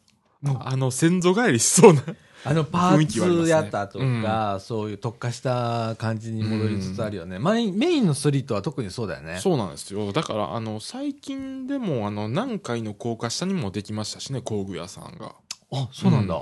[0.45, 2.01] あの、先祖返りしそうな。
[2.45, 3.07] あの、パー
[3.43, 7.39] ツやったとか、そういう特化した感じに戻りつつあるよね。
[7.39, 9.37] メインメインのストリートは特にそうだよね。
[9.41, 10.13] そうなんですよ。
[10.13, 15.35] だから、あの、最近でも、あの、南海の高架下にもできましたしね、工具屋さんが。
[15.73, 16.35] あ、そうなんだ。
[16.35, 16.41] うん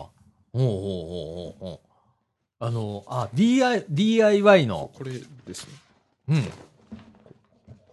[0.53, 1.86] ほうほうほうほうほう。
[2.59, 5.11] あの、あ、DI、DIY の、これ
[5.45, 5.73] ですね。
[6.29, 6.43] うん。
[6.43, 6.49] こ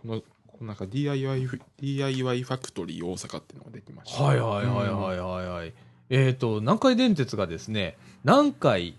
[0.04, 1.48] の、このなんか DIY、
[1.80, 4.22] DIY ファクトリー大阪っていうのができました。
[4.22, 5.74] はいはいはいはいはいはい。
[6.08, 8.96] えっ、と、南海電鉄がですね、南海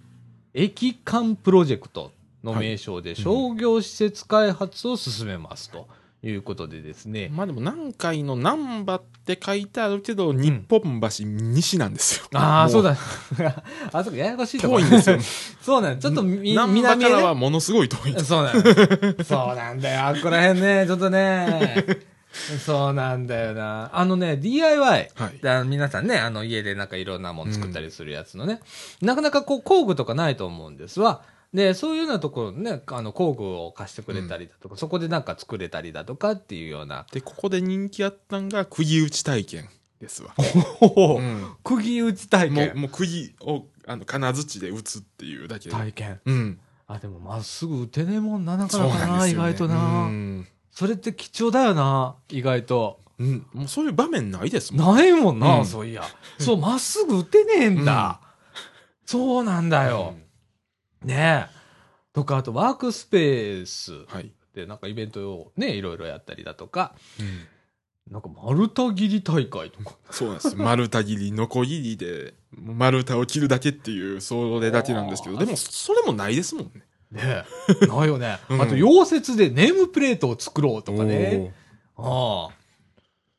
[0.54, 2.12] 駅間プロジェクト
[2.43, 5.88] の名称で商業施設開発を進めますと
[6.29, 12.25] いうことでですね、まあでも南海の南波って書いてあるけど、日本橋西なんですよ。
[12.33, 12.97] ああ、もそうだ。
[13.93, 15.17] あそこややこしいとこ遠いんですよ。
[15.61, 16.81] そうなんちょっとみ南。
[16.81, 18.19] からはものすごい遠い。
[18.23, 20.01] そうなんそうなんだよ。
[20.01, 21.85] あっこら辺ね、ちょっとね。
[22.65, 23.91] そうなんだよな。
[23.93, 25.11] あのね、DIY。
[25.15, 25.39] はい。
[25.41, 28.61] であの皆さんね、あの家でなんかいろんなもの作ったりするやつのね、
[29.01, 31.21] なかなかこう工具とかないと思うんですわ。
[31.55, 37.05] で、そういうようなところね、あの工具を貸してくれたりだとか、そこでなんか作れたりだとかっていうような。
[37.13, 39.69] で、ここで人気あったんが、釘打ち体験
[40.01, 40.33] ですわ。
[40.35, 42.67] ほうん釘打ち体験。
[42.67, 45.71] もう、もう釘を、あの、金槌で打つっていうだけで。
[45.71, 46.19] 体験。
[46.25, 46.59] うん。
[46.87, 49.31] あ、でもまっすぐ打てねえもんな、なかなかな、ね。
[49.31, 49.75] 意外とな。
[49.77, 50.47] うん。
[50.71, 52.99] それって貴重だよな、意外と。
[53.17, 53.47] うん。
[53.53, 54.95] もうそういう場面ないですもん。
[54.97, 56.03] ないもんな、うんそういや。
[56.37, 58.19] そう、まっすぐ打てねえんだ。
[59.05, 60.15] そうなんだよ。
[61.05, 61.55] ねえ。
[62.13, 64.31] とか、あとワークスペースはい。
[64.53, 67.47] でなんかイベントをね、いろいろやったりだとか、うん。
[68.11, 69.95] なんか丸太切り大会とか。
[70.11, 70.55] そうなんです。
[70.55, 76.71] 丸太切り、ノコ切りで、丸太を切るだけっていう、それだけなんですけど、でも、それもないですもんね。
[77.11, 77.45] ね
[77.81, 77.85] え。
[77.87, 78.37] ないよね。
[78.49, 81.53] うんあと、溶接でネームプレートを作ろうとかね。
[81.97, 82.53] ああ。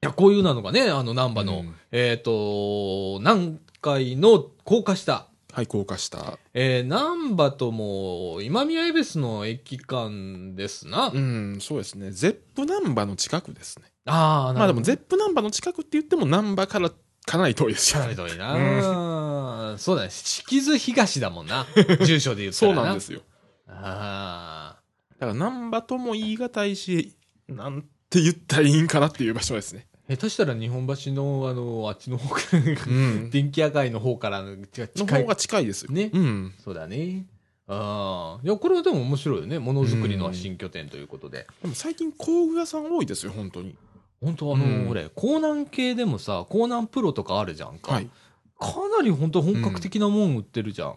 [0.02, 6.38] いや、こういうなのがね、あの、南波の、うんえっ、と、南海の高架下、はい、高架下。
[6.53, 11.07] えー、南波とも、今宮恵比寿の駅間ですな。
[11.07, 12.11] うん、そうですね。
[12.11, 13.87] ゼップナンバの近くですね。
[14.05, 16.90] ああ、まあでも、ゼッップナンバの近くって言っても、ナンバから
[17.25, 18.01] かなり遠いですよ。
[18.01, 20.11] かなり遠いな、そうだね。
[20.11, 21.66] 敷津東だもんな。
[22.05, 22.83] 住所で言ったそらな。。
[22.83, 23.23] うなんですすよ。
[23.66, 24.77] あ
[25.19, 27.16] だから、ナンバとも言い難いし、
[27.49, 29.87] なんて言ったらいいんかなっていう場所ですね。
[30.09, 30.12] あ。
[30.12, 33.31] 下手したら日本橋の、あの、あっちの方から、うん。
[33.31, 35.92] 電気屋街の方からの近いの方が近いですよ。
[35.92, 36.55] ねうん。
[36.62, 37.27] そうだね。
[37.69, 38.40] ああ。
[38.45, 39.59] いや、これはでも面白いよね。
[39.59, 41.47] ものづくりの新拠点ということで。
[41.62, 43.77] でも最近工具屋さん多いですよ、本当に。
[44.21, 47.95] 本当あの、うん俺、江南系でもさ、江南プロとかあるじゃんか。
[47.95, 48.11] はい。
[48.59, 50.95] かなり本当本格的なもん売ってるじゃん。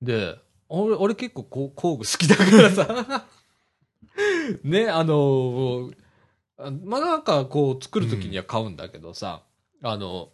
[0.00, 0.36] で、
[0.68, 3.26] 俺、俺結構こう工具好きだからさ。
[4.62, 6.01] ね、あの、あ
[6.70, 9.42] まあなんかこう作るときには買うんだけどさ、
[9.82, 10.30] あの、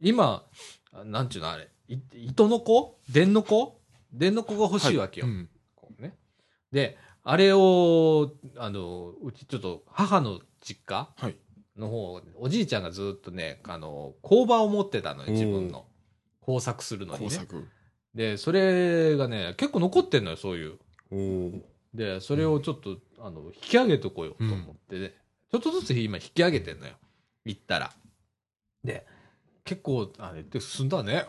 [0.00, 0.46] 今、
[0.92, 2.98] あなんちゅうのあれ、い糸の子？
[3.10, 3.80] 電の子？
[4.12, 5.26] 電の子が欲しいわけよ。
[5.26, 6.16] うんこうね。
[6.72, 11.08] で、あれを、あの、うちちょっと母の実家？
[11.16, 11.36] はい。
[11.76, 15.86] の方、おじいちゃんがずっとね、あの、工場を持ってたのよ、自分の。
[16.40, 17.26] 工作するのにね。
[17.26, 17.68] 工作。
[18.14, 21.62] で、それがね、結構残ってんのよ、そういう。
[21.94, 25.14] で、それをちょっと、あの、引き上げとこようと思ってね、
[25.50, 26.92] ちょっとずつ今引き上げてんのよ。
[27.44, 27.92] 行ったら。
[28.84, 29.06] で、
[29.64, 31.26] 結構、あれって進んだね。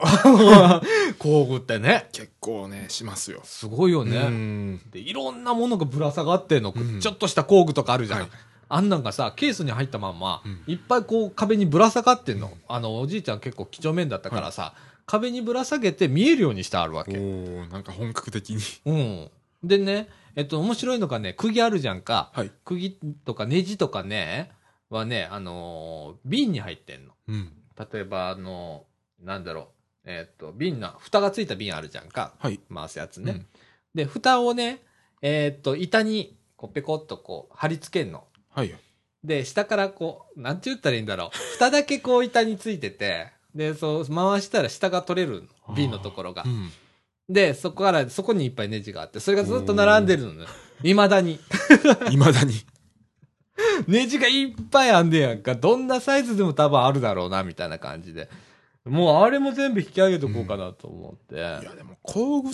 [1.20, 2.08] 工具ってね。
[2.12, 3.42] 結構ね、しますよ。
[3.44, 4.18] すごいよね。
[4.18, 4.82] うん。
[4.92, 6.74] で、いろんなものがぶら下がってんの。
[6.76, 8.20] うんちょっとした工具とかあるじゃん。
[8.22, 8.30] はい
[8.72, 12.56] あんなんがさ、ケースに入ったまんま、うんいっぱいこう壁にぶら下がってんの。
[12.68, 14.76] あの、おじいちゃん結構几帳面だったからさ、
[15.08, 17.18] 壁にぶら下げて見えるようにしてあるわおけ。
[17.18, 18.62] おなんか本格的に。
[18.86, 19.30] うん。
[19.64, 22.32] でね、えっと、面白いのがね、釘あるじゃんか。
[22.34, 22.52] はい。
[22.66, 24.52] 釘とかネジとかね、
[24.90, 27.14] はね、あのー瓶に入ってんの。
[27.28, 27.52] うん。
[27.92, 29.66] 例えば、あのーなんだろう。
[30.06, 32.34] えっと、瓶の、蓋がついた瓶あるじゃんか。
[32.40, 32.60] はい。
[32.74, 33.32] 回すやつね。
[33.32, 33.48] うん
[33.96, 34.84] で、蓋をね、
[35.24, 38.26] えっと、板に、こう、ペコッとこう、貼り付けんの。
[38.52, 38.76] はい。
[39.24, 41.38] で、下からこう、なんて言ったらいいんだろう。
[41.56, 45.76] 蓋だけこう板についてて、で、そう、回したら下が取れるの。
[45.76, 46.48] 瓶のところがう。
[46.48, 46.72] ん。
[47.30, 50.46] で、そこから、そこにいっぱいネジがあって、それがずっと並んでるのね。
[50.82, 51.40] 未だに。
[52.12, 52.54] いまだに。
[53.88, 55.56] ネジがいっぱいあんねやんか。
[55.56, 58.30] どんなサイズでも多分あるだろうな、みたいな感じで。
[58.86, 61.36] もうあれも全部引き上げとこうかなと思って。
[61.36, 62.52] いや、でも工具、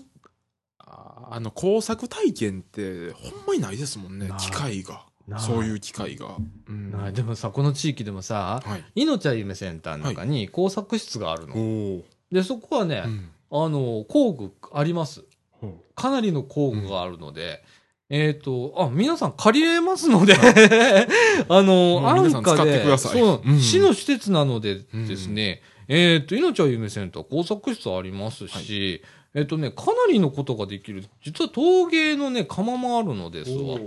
[0.80, 4.30] ああの、工作体験って、ほんまにないですもんね。
[4.40, 5.06] 機械が。
[5.40, 6.36] そういう機械が。
[6.68, 8.84] うんでもさ、この地域でもさ、はい。
[8.96, 11.56] 命は夢センターの中に工作室があるの。
[11.56, 11.60] お
[12.00, 12.04] お。
[12.32, 13.30] で、そこはね、うん。
[13.63, 15.24] あの、工具あります。
[15.52, 17.63] ほかなりの工具があるので、
[18.10, 20.36] えっ、と、あ、皆さん借りれますので、
[21.50, 23.20] あの、もう安皆さんで、ってください。
[23.20, 23.60] そう、うん。
[23.60, 29.02] 市の施設なのでですね、えっ、と、命は夢センター工作室ありますし、
[29.34, 31.06] えっ、とね、かなりのことができる。
[31.24, 33.80] 実は陶芸のね、窯もあるのですわ。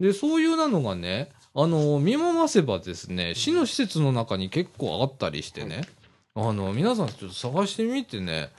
[0.00, 5.82] で、そういうなのがね、あの、見回せばですね、市の施設の中に結構あったりしてね、
[6.34, 8.50] あの、皆さんちょっと探してみてね、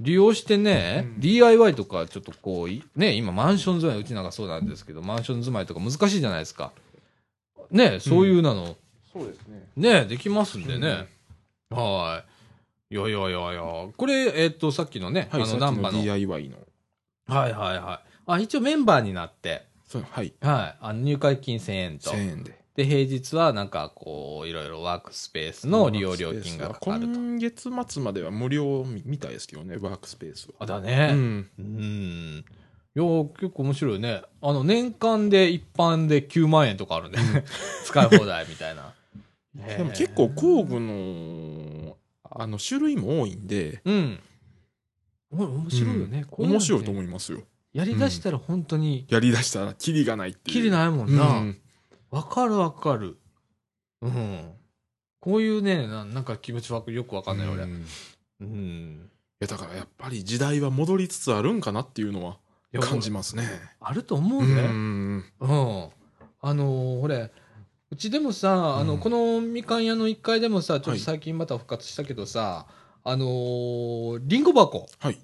[0.00, 6.72] 利用してね、うん DIY とかちょっとこうい、ね、今マンション住まい、うちなんかそうなんですけど、マンション住まいとか難しいじゃないですか。
[7.70, 8.76] ね、そういうなの、
[9.12, 9.68] そうですね。
[9.76, 11.08] ね、できますんでね。
[11.70, 12.24] は
[12.90, 12.94] い。
[12.94, 13.62] いやいやいやいや、
[13.96, 16.02] これ、えっと、さっきのね、はい、あの、ナンバの。
[16.02, 16.58] DIY の。
[17.26, 18.08] はいはいはい。
[18.26, 20.32] あ、一応メンバーになって、そう、はい。
[20.40, 20.78] はい。
[20.80, 22.10] あの入会金1000円と。
[22.10, 22.63] 1000円で。
[22.74, 27.14] で、平日はなんかこう、いろいろワークスペースの利用料金がかかると。
[27.14, 30.54] 今月末までは無料みみたいですけどね、ワークスペースは。
[30.58, 31.12] あ、だうね。
[31.12, 31.48] ん。
[31.58, 32.44] うん。
[32.96, 33.02] いや、
[33.40, 34.22] 結構面白いよね。
[34.42, 37.18] あの、年間で一般で9万円とかあるんで、
[37.86, 38.92] 使い放題みたいな。
[39.54, 44.20] でも結構工具の、あの、種類も多いんで、うん。
[45.30, 46.26] お面白いよね。
[46.28, 47.42] こううのって面白いと思いますよ。
[47.72, 50.56] やりだしたら本当に、やりだしたらキリがないっていう。
[50.56, 51.16] きりないもんう。
[51.16, 51.56] なん
[52.14, 53.16] わ、かるわかる。
[54.02, 54.52] うん。
[55.20, 57.62] こういうね、ななんか気持ちわかよくわかんない俺。
[57.64, 57.84] うんい
[58.40, 59.10] うん。
[59.40, 62.36] や、だからやっぱり時代は戻りつつあるんかなっていうのは
[62.80, 63.44] 感じますね。
[63.80, 64.62] あると思ううね。
[64.66, 65.24] ん。
[65.40, 65.88] うん。
[66.40, 67.32] あのー、ほれ、
[67.90, 72.66] うちでもさ、あの、うんこのみかん屋の1階でもさ、ちょっはいと最近また復活したけどさ、
[73.02, 75.18] あのー、リンゴ箱はい。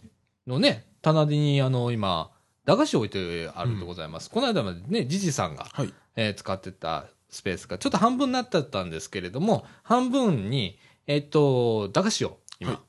[0.46, 2.30] のね、棚に、あの、今、
[2.64, 4.30] 駄菓子置いてあるでございます。
[4.30, 5.92] この間までね、じじさんが、はい。
[6.16, 12.80] えー使ってたスペースが、ちょっと半分になってたんですけれども、半分に、えっと、駄菓子を今、はい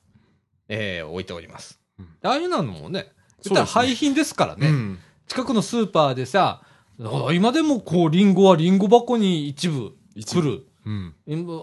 [0.70, 1.80] えー置いております。
[2.00, 3.12] うんああいうのもね、
[3.44, 4.68] 言ったら廃品ですからね。
[4.68, 5.00] うん。
[5.28, 6.62] 近くのスーパーでさ、
[7.00, 11.16] あ今でもこう、リンゴはリンゴ箱に一部来る、うん。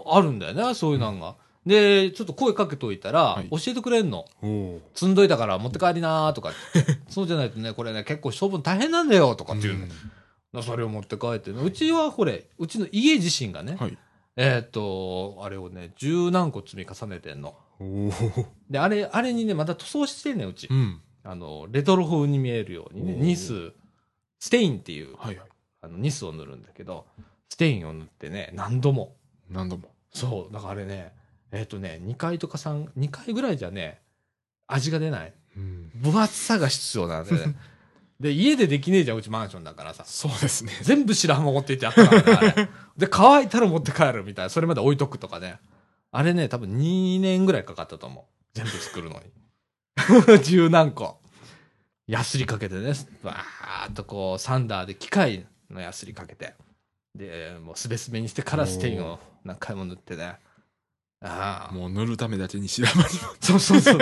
[0.07, 1.37] あるんだよね、そういうのが。
[1.66, 4.25] で、ちょっと声かけといたら、はい教えてくれんの。
[4.94, 6.53] 積んどいたから持って帰りなーとか。
[7.09, 9.87] そうじゃないとね、これね、結構処分大変なんだよとかっていうの。
[9.87, 10.09] だから
[10.63, 13.99] それを持って帰ってね、うちはこれ、うちの家自身がね、はい。
[14.37, 17.57] えーっと、あれをね、十何個積み重ねてんの。
[18.71, 20.75] で、あれ、あれにね、また塗装してんねん、うちう。
[20.75, 21.01] ん。
[21.25, 23.73] あの、レトロ風に見えるようにね、ニス、
[24.39, 25.49] ステインっていう、はいはい。
[25.83, 27.07] あの、ニスを塗るんだけど、
[27.49, 29.17] ステインを塗ってね、何度も。
[29.51, 29.91] 何度も。
[30.13, 31.13] そう、だからあれね、
[31.51, 34.01] えーっとね、2回とか3、2回ぐらいじゃね、
[34.67, 35.33] 味が出ない。
[35.57, 35.91] うん。
[35.97, 37.57] 分厚さが必要なんで、ね、
[38.21, 40.05] で、家でできねえじゃん、うちマンションだからさ。
[40.05, 40.73] そうですね。
[40.83, 42.71] 全部白浜持っていってやったからね。
[42.99, 44.51] で、乾いたら持って帰るみたいな。
[44.51, 45.61] それまで置いとくとかね。
[46.11, 48.25] あれね、多分2年ぐらいかかったと思う。
[48.55, 50.43] 全部作るのに。
[50.43, 51.21] 十何個。
[52.09, 56.55] ヤスリかけてね、バーっとこう、サンダーで機械のヤスリかけて。
[57.15, 60.39] で、もうすべすべにしてからステインを何回も塗ってね。
[61.21, 61.73] ああ。
[61.73, 63.09] もう塗るためだけに白間に。
[63.41, 63.99] そうそうそう。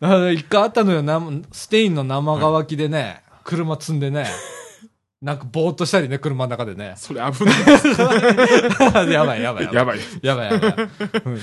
[0.32, 1.20] 一回あったのよ、な
[1.52, 4.26] ステインの生乾きでね、車積んでね、
[5.22, 6.94] なんかぼーっとしたりね、車の中でね。
[6.96, 9.10] それ危ない。
[9.10, 9.98] やばいやばいやばい。
[10.22, 10.50] やばい。
[10.50, 10.88] やばい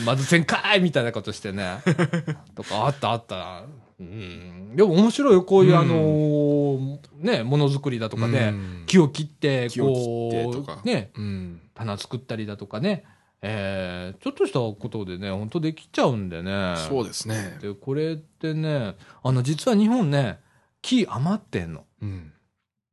[0.06, 1.78] まず全開みたいなことしてね。
[2.54, 3.64] とか、あったあった。
[4.00, 4.76] うん。
[4.76, 11.62] でも面白いよ、こういう、うんあのーね、ものづくりだとかね、うん木を切って、こう、ね、うん。
[11.74, 13.04] 棚作ったりだとかね、
[13.42, 16.76] えー、ちょっとしたことでね、本当できちゃうんでね。
[16.88, 17.58] そうですね。
[17.62, 20.40] で、これってね、あの、実は日本ね、
[20.82, 21.86] 木余ってんの。
[22.02, 22.34] うん。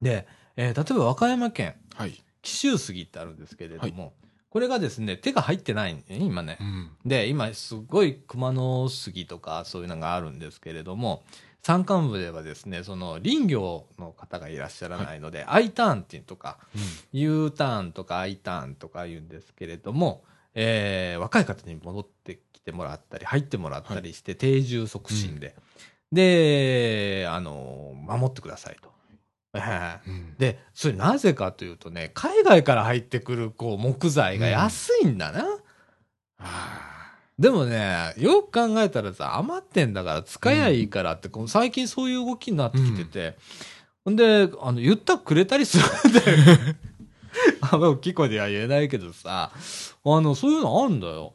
[0.00, 2.12] で、えー例えば和歌山県、はい。
[2.42, 4.14] 紀州杉ってあるんですけれども、
[4.50, 6.64] これがですね、手が入ってないんね、今ねう。
[6.64, 6.90] ん。
[7.04, 11.22] で、今、すごい熊野杉とかそういうのがあるんですけれども、
[11.62, 16.58] 山間部ではですね、その林業の方がいらっしゃらないので、I ターンっていうとか、
[17.12, 25.56] U ターンとか I ターンとか言うんですけれども、えー若い方に戻ってきてもらったり、入ってもらったりして、定住促進で、
[26.12, 28.90] で、あの、守ってくださいと。
[29.58, 30.34] えーうん。
[30.38, 35.44] で、それなぜかというとね、海外から入ってくるこう木材が安いんだな。
[36.38, 36.88] あ。
[37.38, 43.36] でもね、よく考えたらさ、余ってんだから使えばいいからって、こう最近そういう動きになってきてて、
[44.04, 46.58] ほんで、あの、言ったらくれたりするんだよ。
[47.60, 51.34] あんま大きい声では言えないけどさ、あの、そういうのあんだよ。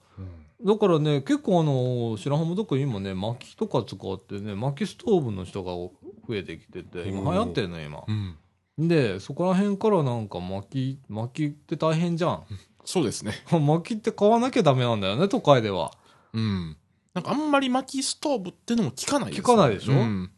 [0.66, 5.74] だからね、結構あの、白浜とか今ね、薪とか使ってね、薪ストーブの人が
[6.28, 8.04] 増えてきてて、今流行ってんの今。
[8.08, 8.88] うん。
[8.88, 12.44] で、そこら辺からなんか薪、薪って大変じゃん。
[12.86, 13.34] そうですね。
[13.52, 15.92] 薪って買わなきゃダメなんだよね、都会では。
[16.34, 16.78] うん。
[17.14, 19.94] なんかあんまり薪ストーブってのも聞かないです聞かないでしょ？
[19.94, 20.32] うん。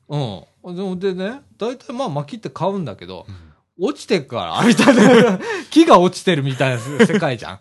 [0.63, 0.75] うん。
[0.75, 3.35] でもでね、大体まあ薪って買うんだけどう、ん
[3.77, 5.39] 落ちてっから、みたいな。
[5.69, 7.59] 木が落ちてるみたいな 世界じゃん。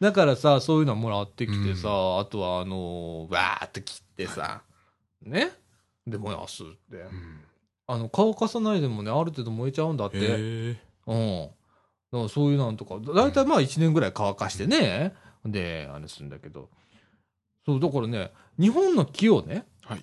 [0.00, 4.62] だからさ、そういうのもらってきてさ、あとはあのー、わーって切ってさ、
[5.22, 5.52] ね？
[6.06, 6.96] で、燃やすって。
[6.96, 7.40] うん
[7.90, 10.18] あの、乾かさないでもね、ある程度燃えちゃうんだって。
[11.06, 11.50] うん。
[12.12, 15.12] だからそういうなんとか、だいたいまあ1年ぐらい乾かしてね、
[15.44, 16.68] で、あれするんだけど。
[17.66, 20.00] そう、だからね、日本の木をね、はい。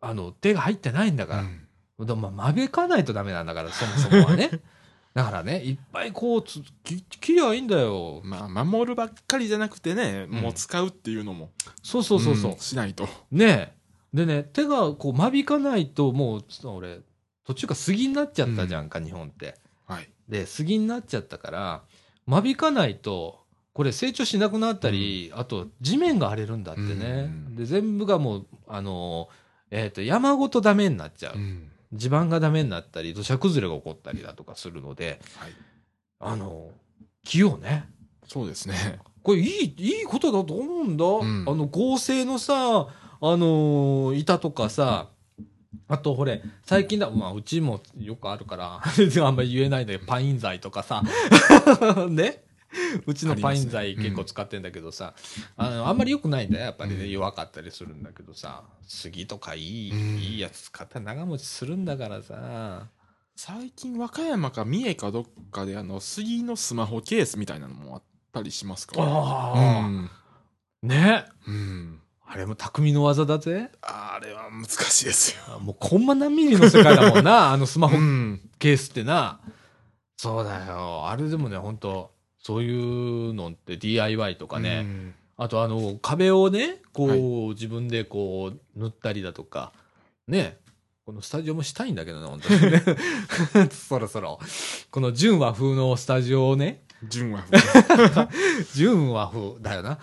[0.00, 1.42] あの、手が入ってないんだから。
[1.42, 4.50] うんまあ、間引かないとダメなんだから、そもそもはね。
[5.14, 8.22] だからね、いっぱいこうつ、き切りゃいいんだよ。
[8.24, 11.50] まあ、守るばっかりじゃなくてね、うんもう使うっていうのも。
[11.82, 12.52] そうそうそうそう。
[12.52, 13.08] んしないと。
[13.32, 13.78] ねえ。
[14.14, 17.00] でね、手がこう間引かないと、もう、俺、
[17.48, 19.54] 途中から杉になっちゃったじゃんか、日本って。
[19.86, 20.10] はい。
[20.28, 21.82] で、杉になっちゃったから、
[22.26, 23.40] 間引かないと、
[23.72, 27.32] これ成長しなくなったり、あと地面が荒れるんだってね。
[27.48, 29.30] うんで、全部がもう、あの、
[29.70, 31.36] えっ、と、山ごとダメになっちゃう。
[31.36, 31.70] うん。
[31.94, 35.52] 地盤がダメになったり、土砂崩れが起こったりだとかするので、はい。
[36.20, 36.68] あの、
[37.24, 37.88] 木をね、
[38.26, 38.98] そうですね。
[39.22, 41.04] これいい、いいことだと思うんだ。
[41.06, 42.88] んあの、合成のさ、
[43.20, 45.08] あのー板とかさ、
[45.88, 48.80] あと、ほれ、最近だ、まあ、うちもよくあるから、
[49.26, 51.02] あんまり言えないんだけど、パイン材とかさ、
[52.10, 52.44] ね？
[53.06, 55.14] うちのパイン材ありますね結構使ってんだけどさ、
[55.56, 60.18] あの、あんまり良くないんだよ、やっぱりね、弱かったりするんだけどさ、杉とかいい、うん。
[60.18, 62.88] いいやつ使ったら長持ちするんだからさ、
[63.36, 68.02] 最近和歌山か三重かどっかであの杉のスマホケースみたいなのもあっ
[68.32, 68.96] たりしますか？
[68.96, 70.10] らああ、うん、
[70.82, 71.24] ね？
[71.46, 72.00] うん、
[72.30, 73.70] あれも匠の技だぜ。
[73.80, 79.40] あれは難しいですよ、あもうコンマ何ミリの世界だもんな、 あのスマホん、ケースってな。
[80.16, 81.08] そうだよ。
[81.08, 82.70] あれでもね、本当そうい
[83.30, 87.20] うのって DIY とかね、うんあとあの、壁をね、こう、はい
[87.50, 89.72] 自分でこう、塗ったりだとか、
[90.26, 90.58] ね、
[91.06, 92.82] このスタジオもしたいんだけどな、本当にね。
[93.70, 94.40] そろそろ。
[94.90, 97.44] この純和風のスタジオをね、純和
[98.74, 100.00] 純和風だよな。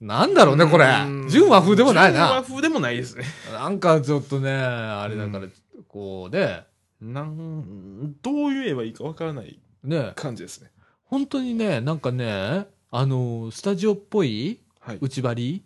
[0.00, 1.28] なんだろうね、これうん。
[1.28, 2.42] 純和風でもない純和な。
[2.42, 3.24] 風でもないですね。
[3.52, 5.46] なんかちょっとね、あれだから、
[5.88, 6.64] こうね、
[7.00, 10.70] なん、どう言えばいいかわからないね、感じですね。
[11.04, 14.98] 本当にね、なんかね、あの、スタジオっぽいはい。
[15.00, 15.64] 内張り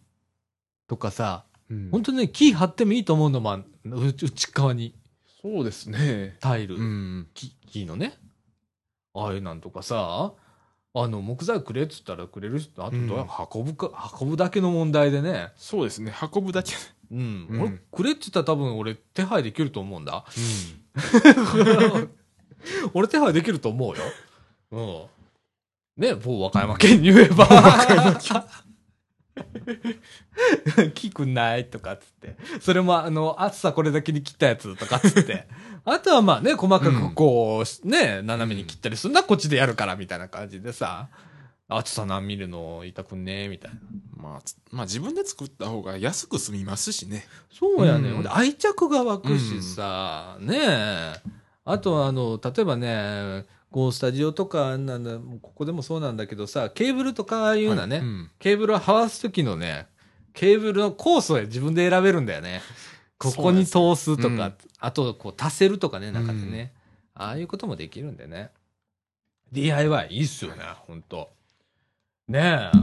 [0.86, 4.94] とかさ、うん本当にね、木貼ってもいいと思うの、まあ、内内側に
[5.42, 6.36] そうですね。
[6.40, 7.28] タイル、うん。
[7.34, 8.14] 木木のね。
[9.14, 10.32] ああいうなんとかさ、
[11.02, 15.52] あの、木材くれっつったらくれる人、あと運ぶか、運ぶだけの問題でね。
[15.56, 16.12] そうですね。
[16.34, 16.72] 運ぶだけ。
[17.10, 17.46] うん。
[17.50, 20.24] うん俺、くれって言ったら多分俺手配できると思うんだ。
[22.94, 24.02] 俺手配できると思うよ。
[24.72, 26.02] うん。
[26.02, 27.48] ね、某和歌山県に言えば。
[30.94, 32.36] 木 くんないとかっつって。
[32.60, 35.48] それもあの、厚さこれだけに切ったやつとかっつって。
[35.92, 41.08] あとはまあね、細かくこう、ね、斜めに切ったりするのはこっちでやるからみたいな感じでさ。
[41.70, 43.78] 厚さ何ミリの板くんねみたいな。
[44.16, 47.26] まあ、つまあ自分で作った方が安く済みますしね。
[47.52, 48.08] そうやね。
[48.08, 51.12] うん愛着が湧くしさ、ねえ。
[51.66, 59.88] あとはあの、例えばね、こうスタジオとかなんだ、ここでもそうなんだけどさ、ケーブルとかいうのはね、はいうんケーブルをはわすときのね、
[60.32, 62.62] ケーブルのコースを自分で選べるんだよね。
[63.18, 66.72] ここに通すとか、あとこう足せるとかね、中でね。
[67.14, 68.50] ああいうこともできるんでね。
[69.52, 71.30] DIY いいっすよね、ほんと。
[72.28, 72.78] ねえ。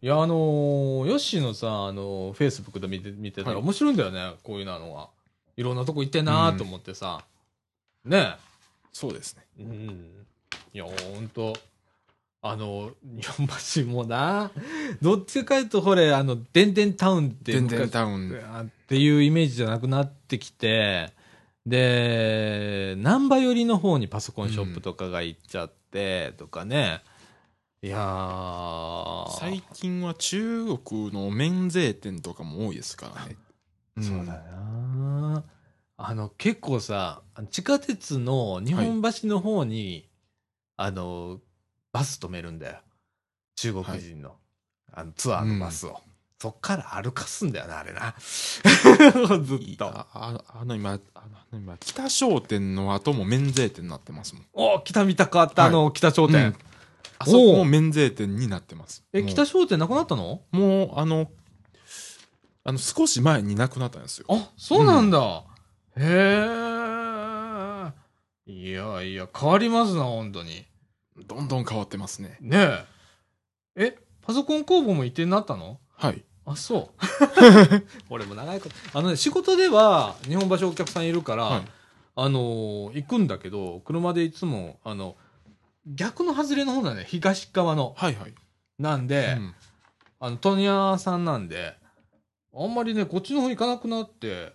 [0.00, 5.08] いや、あのーヨッシーのさ、あのー、フェイスブックで見て、見てたらはい面白いんだよね、こういうのが。
[5.56, 7.24] いろんなとこ行ってんなーと思ってさ。
[8.04, 8.36] ね
[8.92, 9.42] そうですね。
[9.58, 9.62] え。
[9.64, 10.26] うん。
[10.72, 11.54] いや、ほんと。
[12.40, 14.52] あの、日本橋もな、
[15.02, 18.40] どっちかいうと、ほれ、あの、デンデンタウンってデンデン昔タウン。
[18.54, 21.12] あっていうイメージじゃなくなってきて、
[21.66, 27.02] で、難波寄りの方にパソコンショップとかが行っちゃって、とかね。
[27.82, 29.38] いやー。
[29.38, 33.36] 最近は中国の免税店とかも多いですからね。
[34.00, 35.44] そうだよな。
[35.98, 40.08] あの、結構さ、地下鉄の日本橋の方に、
[40.78, 41.40] あの、
[41.92, 42.78] バス止めるんだよ。
[43.56, 44.36] 中国人の、
[44.92, 46.00] あのツアーのバスを。
[46.40, 48.14] そっから歩かすんだよな、あれな。
[49.42, 49.86] ずっと。
[49.86, 51.20] あああの今、あ
[51.52, 54.46] の今、北商店の後も免税店になってますもん。
[54.52, 56.46] お北見たかった、あの、北商店。
[56.46, 56.56] うん
[57.20, 59.02] あそこも免税店になってます。
[59.12, 60.42] え、北商店なくなったの？
[60.52, 61.28] もう、あの、
[62.62, 64.26] あの、少し前になくなったんですよ。
[64.28, 65.42] あ、そうなんだ。
[65.96, 67.92] へ
[68.46, 68.52] え。
[68.52, 70.64] いやいや、変わりますな、本当に。
[71.26, 72.36] どんどん変わってますね。
[72.40, 72.56] ね
[73.76, 73.86] え。
[73.86, 75.80] え、パソコン工房も移転になったの？
[75.96, 76.24] はい。
[76.52, 77.04] あ、そう。
[78.10, 78.74] 俺も長いこと。
[78.98, 81.62] あのね、仕事では日本橋お客さんいるから、はい
[82.20, 85.16] あのー行くんだけど、車でいつも、あの、
[85.86, 87.94] 逆の外れの方だね、東側の。
[87.96, 88.34] はいはい。
[88.78, 89.54] なんで、うん
[90.20, 91.76] あの、問屋さんなんで、
[92.52, 94.52] あんまりね、こっちの方行かなくなって、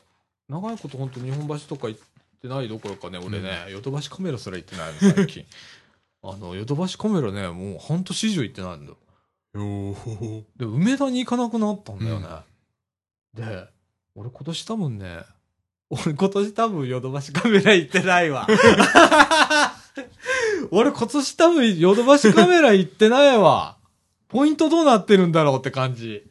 [0.50, 2.02] 長いこと本当日本橋とか行っ
[2.42, 5.46] てないどころかね、俺ね、ヨドバシカメラすら行ってないの、最近。
[6.22, 8.94] あの、ヨドバシカメラね、もう半年以上行ってないんだ
[9.54, 12.28] で、梅田に行かなくなったんだよね。
[13.34, 13.68] で、
[14.16, 15.20] 俺今年多分ね、
[15.90, 18.48] 俺今年多分ヨドバシカメラ行ってないわ。
[20.72, 23.78] 俺今年多分ヨドバシカメラ行ってないわ。
[24.28, 26.24] ポイントどうなってるんだろうって感じ。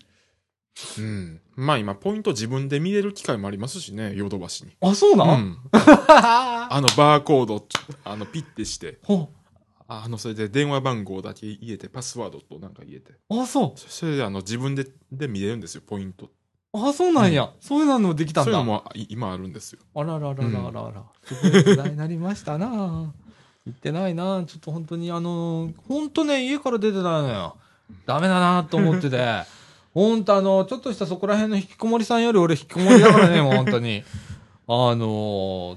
[0.98, 1.40] うん。
[1.54, 4.72] まあ今、ポイント自分で見れる機会もありますしね、ヨドバシに。
[4.80, 5.58] あ、そうな、うんん。
[5.72, 7.64] あ あの、バーコード、
[8.04, 9.30] あの、ピッてして、ほ
[9.88, 13.12] あの、それで電話番号だけ入れて、パスワードとなんか入れて。
[13.30, 13.78] あ、そう。
[13.78, 16.30] そそれで、あの、自分で、で見れるんですよ、ポイント。
[16.74, 17.52] あ、そうなんや。
[17.60, 18.52] そういうのもできたんだ。
[18.52, 19.80] そういうのもい今あるんですよ。
[19.94, 21.04] あらららららら。
[21.22, 23.12] すごい時代になりましたな
[23.66, 27.56] 行ってないなちょっと本当にあのー、本当ね、家から出てないのよ。
[28.06, 29.42] ダメだなと思ってて。
[29.92, 34.02] 本当あの、ちょっとしたそこら辺の引きこもりさんより俺引きこもりだからね、 もう本当に。
[34.66, 35.76] あの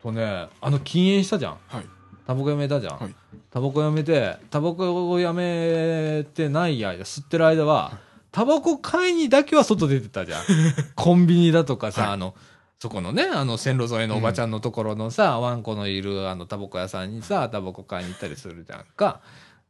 [0.00, 1.58] とね、あの禁煙したじゃん。
[1.66, 1.86] はい。
[2.26, 2.98] タバコやめたじゃん。
[2.98, 3.14] はい
[3.54, 8.00] タバコやめて、タバコをやめてない間、吸ってる間は、
[8.32, 10.42] タバコ買いにだけは外出てたじゃん。
[10.96, 12.34] コンビニだとかさ、はいあの、
[12.80, 19.20] そこのね、あの線路沿いのおばちゃんのところのさ、ワンコのいるあのタバコ屋さんにさ、タバコ買いに行ったりするじゃんか。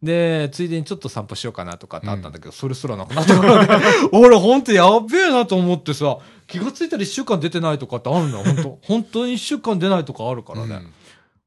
[0.02, 3.84] で、ついでにちょっと散歩しようかなとかってあったんだけど、それすらなくなったからね。
[4.12, 8.78] 俺ほんとやっべえなと思ってさ、気がついたら一週間出てないとかってあるんだよ、ほんと。
[8.80, 10.80] 本当に一週間出ないとかあるからね。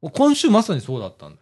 [0.01, 1.41] 今週まさにそうだったんだ。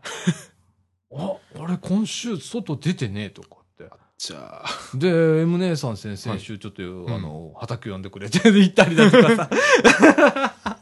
[1.18, 3.90] あ、俺今週外出てねえとかって。
[4.18, 9.50] じゃあ、で、M 姉さん先々週ちょっと、んあの、畑呼んでくれて行ったりだとかさ。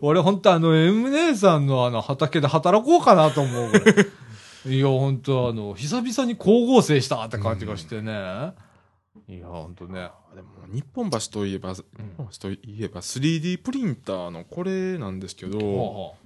[0.00, 4.06] 俺ほんとあの M 姉さんのあの畑で働こうかなと思うぐらい。
[4.74, 8.12] いや、本当あの、久々に光合成したって感じがしてね。
[9.28, 10.10] いや、本当ね。
[10.34, 11.84] でも日本橋といえば、日
[12.16, 16.16] 本橋といえば 3D プリンターのこれなんですけど、ほ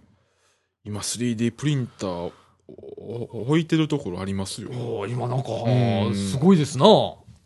[0.85, 2.33] 今 3D プリンター
[2.69, 6.87] 置いてるところありますよ今なんか、うんすごいですな。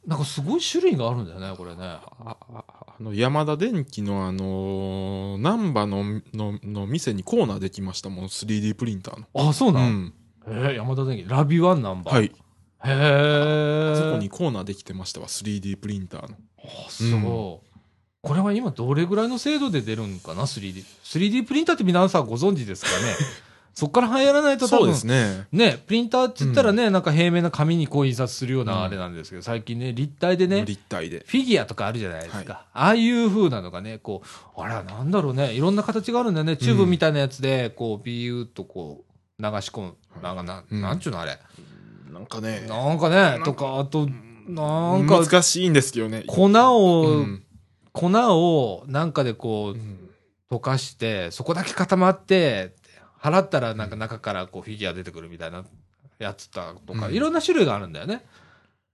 [0.06, 1.82] なんかすごい種類があるんだよね、これね。
[1.82, 2.36] ああ
[2.98, 9.26] あの山田電機のあの難波ののの店にコーナーできましたもん 3D プリンターの。
[9.48, 9.92] あ、そううなん？
[10.04, 10.14] ん。
[10.46, 12.14] えー、山田電機、ラビワンナンバー。
[12.14, 12.26] はい。
[12.26, 12.32] へ
[12.84, 13.92] え。
[13.94, 16.36] あそこにコーナーできてましたわ 3D プリンターの。
[16.64, 17.65] あすごい。
[18.26, 20.82] これは今どれぐらいの精度で出るんかな？3D。
[21.04, 23.14] 3D プリンターって皆さんご存知ですかね？
[23.72, 25.46] そっから流行らないと多分そうですね。
[25.52, 31.24] ね、プリンターって言ったらね、なんか平面な紙にこう印刷するようなあれなんですけど、最近ね、立体でね、立体で。
[31.28, 32.64] フィギュアとかあるじゃないですか。
[32.72, 34.22] ああいう風なのがね、こ
[34.56, 36.56] う、あら、なんだろうね、いろんな形があるんだよね。
[36.56, 39.04] チューブみたいなやつで、こう、ビューっとこ
[39.38, 39.94] う、流し込む。
[40.20, 41.38] なんかな、うんなんちゅうのあれ？
[42.12, 44.08] なんかね、なんかね、とか、あと、
[44.48, 46.24] なんか、難しいんですけどね。
[46.26, 47.42] 粉を、うん
[47.96, 50.10] 粉をなんかでこう、うん
[50.48, 52.72] 溶かして、そこだけ固まって、
[53.20, 55.64] 払ったらなんか中からこうフィギュア出てくるみたいな
[56.20, 58.24] やつだとか、うんいろんな種類があるんだよね。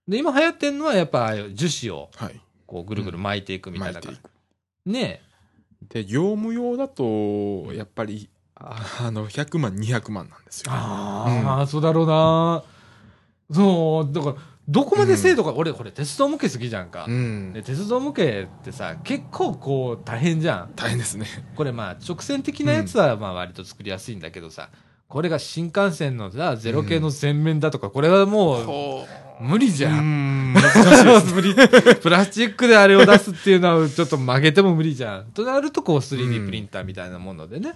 [0.08, 2.40] で、今流行ってるのはやっぱ樹脂をはい。
[2.66, 4.14] こうぐるぐる巻いていくみたいな感。
[4.86, 4.90] じ。
[4.90, 5.20] ね
[5.90, 10.72] で、業務用だと、やっぱり、ああの、100万、200万なんですよ。
[10.72, 12.64] ああ、そうだろうな。
[13.50, 14.36] そう、だから、
[14.68, 17.06] どこまで精度が、俺、これ鉄道模型好きじゃんか。
[17.08, 17.62] うんで。
[17.62, 20.72] 鉄道模型ってさ、結構こう大変じゃん。
[20.76, 21.26] 大変ですね。
[21.56, 24.68] これまあ直線的なやつはまあ割と作りやすいんだけどさ、
[25.08, 29.06] これが新幹線のさ、ゼロ系の全面だとか、これはもうこ
[29.40, 30.52] 無理じうゃん。
[30.52, 30.54] ん。
[30.54, 31.34] 難しいです。
[31.34, 31.54] 無理。
[32.00, 35.24] プラスチックであれを出すっていうのはちょっと曲げても無理じゃん。
[35.32, 37.74] となるとこう 3D プリンターみたいなものでね。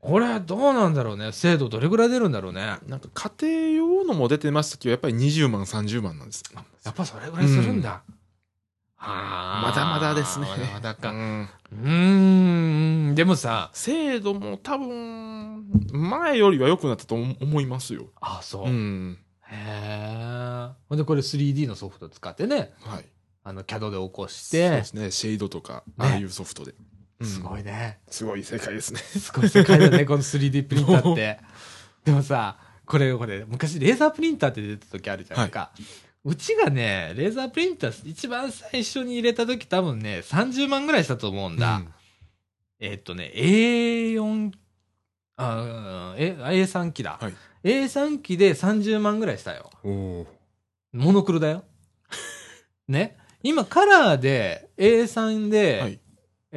[0.00, 1.32] これはどうなんだろうね。
[1.32, 2.76] 精度どれぐらい出るんだろうね。
[2.86, 6.44] なんか家庭用のも出てましたけど、やっぱり20万、30万なんです。
[6.84, 8.02] やっぱそれぐらいするんだ。
[8.96, 9.62] はあ。
[9.62, 11.10] まだまだですねまだまだか。
[11.10, 13.14] うんうーん。
[13.14, 18.06] でもさ、精度も多分、前よりは良くなったと思思いますよ。
[18.20, 18.66] あ、そう。
[18.66, 19.18] うん。
[19.48, 20.68] へえ。
[20.88, 23.04] ほんで、これ 3D のソフト使ってね、はい。
[23.42, 25.10] あの、CAD で起こしそうてで、すね。
[25.10, 26.72] シェードとか、ああいうソフトで。
[26.72, 28.00] うんすごいね。
[28.08, 29.00] すごい世界ですね。
[29.00, 31.38] すごい世界だね、この 3D プリンターって。
[32.04, 35.72] でもさ、これ、これ、昔レーザープリンターって出た時あるじゃないか。
[36.24, 41.82] うちがね、レーザープリンター一番最初に入れた時多分ね、30万ぐらいしたと思うんだ。
[42.80, 44.52] えっとね、A4、
[45.36, 47.18] あ、うんえ、A3 機だ。
[47.20, 49.70] はい A3 機で30万ぐらいしたよ。
[49.82, 51.64] モノクロだよ。
[52.86, 53.16] ね。
[53.42, 56.00] 今、カラーで A3 で、はい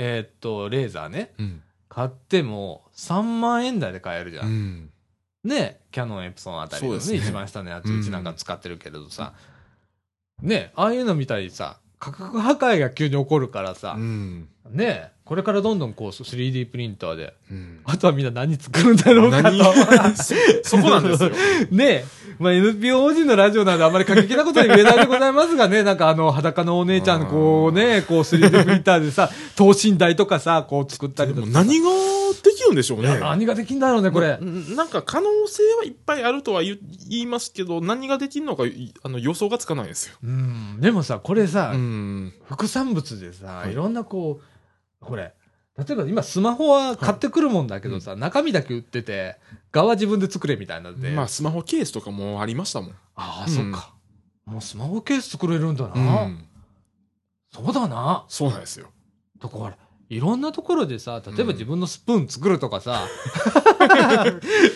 [0.01, 1.33] えーっと、レーザーね。
[1.37, 1.61] うん。
[1.89, 4.43] 買っても3万円台で買えるじゃ。
[4.43, 4.89] うんん。
[5.43, 5.81] ね。
[5.91, 9.33] キャノンエプソンあたりのね、ね一番下のやつ、うちなんか使ってるけれどさ。
[10.41, 10.71] ね。
[10.75, 14.47] ああいうのみたいにさ、価格破壊が急に起こるからさう、ん。
[14.71, 15.11] ね。
[15.25, 17.81] これからどんどんこう 3D プリンターで、うん。
[17.83, 19.51] あとはみんな何作るんだろうかと。
[19.51, 20.15] 何？
[20.17, 20.33] そ
[20.63, 21.29] そこなんですよ。
[21.69, 22.05] ねえ。
[22.39, 31.47] まあ、NPO 人のラジオなんであんまり過激なことに言えないでございますがね、 なんかあの、裸のお姉ちゃん、こうね、こう 3D プリンターでさ、等身大とかさ、こう作ったりとか。
[31.51, 31.89] 何が
[32.43, 33.19] できるんでしょうね。
[33.19, 34.37] 何ができんだろうね、これ。
[34.37, 36.77] んなんか可能性はいっぱいあるとは言
[37.09, 40.15] いますけど、何ができるのかいあの予想がつかないですよ。
[40.23, 40.77] うん。
[40.79, 42.33] でもさ、これさ、うん。
[42.45, 45.33] 副産物でさ、はいいろんなこう、これ、
[45.77, 49.37] 例えば今スマホは買ってくるもんだけどさ、中身だけ売ってて、
[49.71, 51.11] 側自分で作れみたいなので。
[51.11, 52.89] まあ、スマホケースとかもありましたもん。
[53.15, 53.93] ああ、うんそっか。
[54.45, 56.23] もうスマホケース作れるんだうな。
[56.23, 56.45] ん。
[57.53, 58.25] そうだな。
[58.27, 58.87] そうなんですよ。
[59.39, 59.77] とかほら、
[60.09, 63.07] いろんなところでさ、例えば自分のスプーン作るとかさ、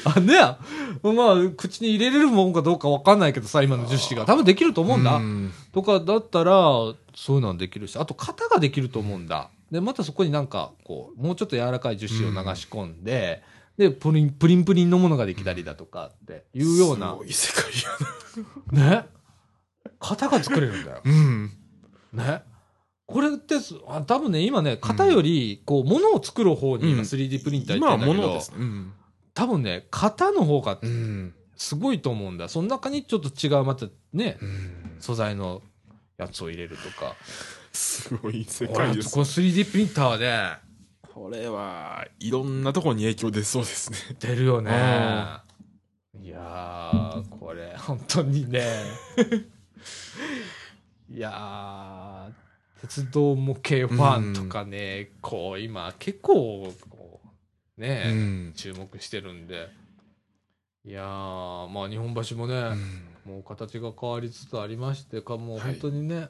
[0.06, 4.26] あ ね、まあ、口に入れれるもんかどうかわかんないけどさ、今の樹脂が。
[4.28, 5.18] 多分できると思うんだ。
[5.18, 6.54] んとかだったら、
[7.16, 9.50] そういうのはできるし、あと型ができると思うんだ。
[9.72, 13.42] で、またそこになんか、こう、もうちょっと柔らかい樹脂を流し込んで、
[13.76, 17.72] で、プリン、プリンプリンのものができたりだとかっていうようなすご、い世界
[18.78, 19.00] やな。
[19.00, 19.06] ね。
[20.00, 21.02] 型が作れるんだよ。
[21.04, 21.52] うん。
[22.14, 22.44] ね。
[23.14, 28.58] これってす、あ多分ね、今ね、型より、こう、物を作る方に今うん 3D プリンター行ってんだけど、物ですね。
[28.60, 28.94] うん。
[29.36, 31.34] 多分ね、型の方がうん。
[31.56, 32.50] すごいと思うんだ。
[32.50, 35.62] その中にちょっと違う、またね、うん素材の
[36.18, 37.16] やつを入れるとか。
[37.72, 39.18] すごい世界です。
[39.20, 40.74] 3D プリンターで
[41.14, 43.98] これはいろんなところに影響出そうですね。
[44.20, 45.44] 出るよねあ。
[46.20, 48.64] いやー、これ、本当にね。
[51.14, 52.43] いやー、
[52.84, 57.22] 鉄道模型ファンとかね、こう、今、結構、こ
[57.78, 58.54] う、ね、うん。
[58.56, 59.70] 注目してるんで。
[60.86, 66.28] いやー、まあ日本橋もね、うんもう形が変わりつつありましてか、もうはい本当にね、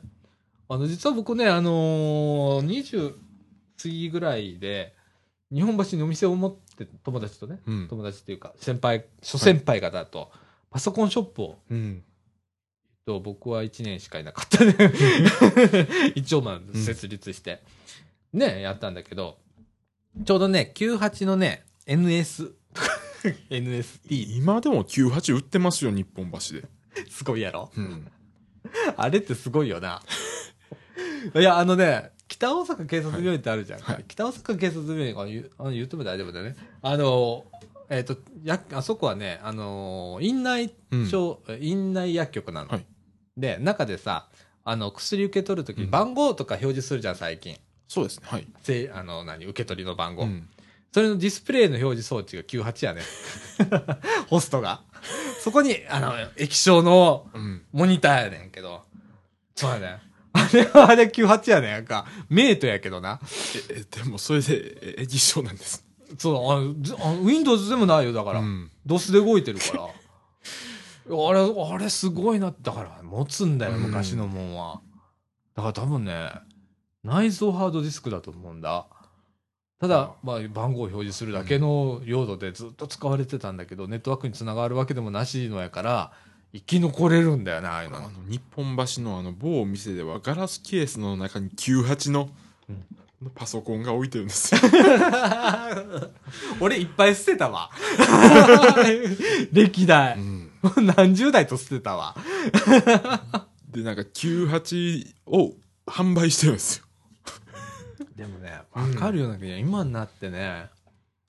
[0.70, 3.16] あの、実は僕ね、あのー、20
[3.82, 4.93] 過ぎぐらいで、
[5.51, 7.88] 日本橋にお店を持って、友達とね、うん。
[7.88, 10.32] 友達っていうか、先輩、諸先輩方と、
[10.70, 12.04] パソコンショップを、うん。
[13.06, 14.76] と僕は1年しかいなかったね。
[16.16, 17.62] 一応まあ設立して、
[18.32, 19.38] ね、やったんだけど、
[20.26, 22.54] ちょうどね、98のね、NS、
[23.49, 26.68] NST、今でも98売ってますよ、日本橋で。
[27.10, 27.72] すごいやろ？
[27.76, 28.08] うん。
[28.97, 30.01] あれってすごいよな。
[31.36, 33.80] いや、あのね、北大阪警察病院ってあるじゃん。
[33.80, 36.56] はいはい北大阪警察病院あ言言っても大丈夫だよね。
[36.82, 37.45] あの、
[37.89, 42.70] えっ、と、や、あそこはね、あの、院内うん症、院内薬局なの。
[42.70, 42.86] はい
[43.38, 44.28] で、中でさ、
[44.66, 47.58] あの、薬受け取るとき番号とか表示するじゃん、最近。
[47.88, 48.26] そうですね。
[48.28, 48.48] はい。
[48.62, 50.24] せあの、何、受け取りの番号。
[50.24, 50.50] うん
[50.94, 53.02] それのディスプレイの表示装置が98やね。
[54.30, 54.84] ホストが。
[55.40, 57.64] そこに、あの、液晶のうん。
[57.72, 58.84] モニターやねんけど。
[59.56, 60.00] そうやね。
[60.34, 62.06] あれはあれ98やねんか。
[62.30, 63.20] メイトやけどな。
[63.72, 65.84] え、えでもそれで、え、液晶なんです。
[66.20, 68.40] そう、あずあ Windows でもないよ、だから。
[68.42, 68.72] うん。
[68.86, 69.88] DOS で動いてるから。
[71.10, 72.54] あれ、あれすごいな。
[72.62, 74.82] だから、持つんだよ、うん昔のもんは。
[75.56, 76.32] だから多分ね、
[77.04, 78.86] 内蔵ハードディスクだと思うんだ。
[79.80, 86.12] ただ、まあ、番号を表示するだけの用途でずっと使われてたんだけど、ネットワークにつながるわけでもなしのやから、
[86.54, 87.97] 生き残れるんだよな、ああいうの。
[87.97, 92.30] あの、日本橋のあの、某店ではガラスケースの中に98の
[92.70, 92.86] うん
[93.36, 94.62] パソコンが置いてるんですよ。
[96.60, 97.70] 俺いっぱい捨てたわ。
[99.51, 100.20] 歴代う。
[100.20, 100.43] ん。
[100.97, 102.16] 何十代と捨てたわ。
[103.70, 105.53] で、なんか98を
[105.88, 106.86] 販売してるんですよ。
[108.16, 110.70] でもね、わかるような気が、今になってね、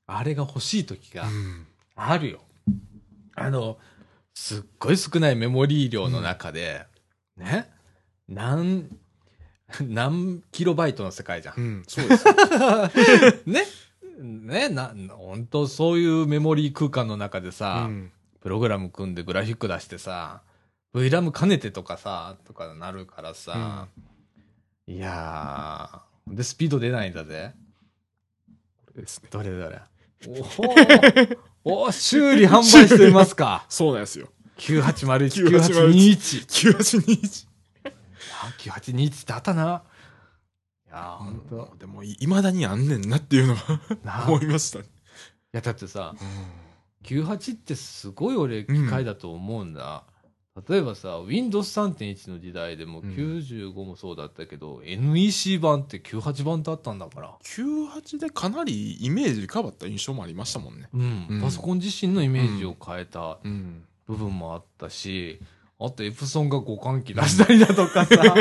[0.07, 1.67] あれが欲しい時がうん。
[1.97, 2.41] あるよ。
[3.37, 3.79] あの、
[4.35, 6.87] すっごい少ないメモリー量の中で、
[7.37, 7.71] ね、
[8.29, 8.89] 何、
[9.81, 11.61] 何キロバイトの世界じゃんう。
[11.61, 12.25] ん、そうです。
[13.47, 13.65] ね
[14.21, 18.13] ねな、本当そういうメモリー空間の中でうさ、ん。
[18.45, 20.43] プログラム組んでグラフィック出してさ、
[20.95, 23.89] VRAM 兼ねてとかさ、とかなるからさ、
[24.87, 27.55] いやー、で、スピード出ないんだぜ。
[28.85, 29.31] これですね。
[29.31, 29.81] どれどれ。
[30.29, 33.65] おーおー修理販売していますか。
[33.71, 34.29] そうなんですよ。
[34.59, 36.71] 9801、9821 9821。
[36.71, 37.47] 9821。
[38.43, 39.85] あ、9821ってあったな。
[40.87, 41.77] いやー、ほんと。
[41.79, 44.85] でも、いまだにあんねんなっていうのはな 思いましたね。
[44.85, 44.89] い
[45.53, 46.64] や、だってさ、うん
[47.05, 50.05] 98ってすごい俺機械だと思うんだ。
[50.69, 57.35] 例えばさ、Windows 3.1の時代でもうん95もそうだったけど、NEC 版って98版ってあったんだから。
[57.43, 60.89] 98でかなりイメージ変わった印象もありましたもんね。
[60.95, 61.27] うん。
[61.29, 63.85] うんパソコン自身のイメージを変えたうん。
[64.07, 65.41] 部分もあったし、
[65.81, 68.23] あとエプソンが互換機出したりだとかさ、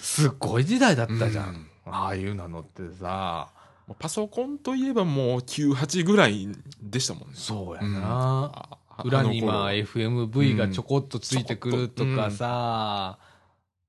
[0.00, 1.54] すっごい時代だったじゃん。
[1.54, 3.50] うんああいうのってさ、
[3.98, 6.48] パソコンといえばもう98ぐらい
[6.80, 7.34] でしたもんね。
[7.34, 13.18] そうやうん裏にまあ FMV がちょこっとついてくるとかさ、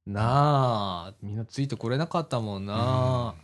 [0.06, 3.36] なあ、みんなついてこれなかったもんな。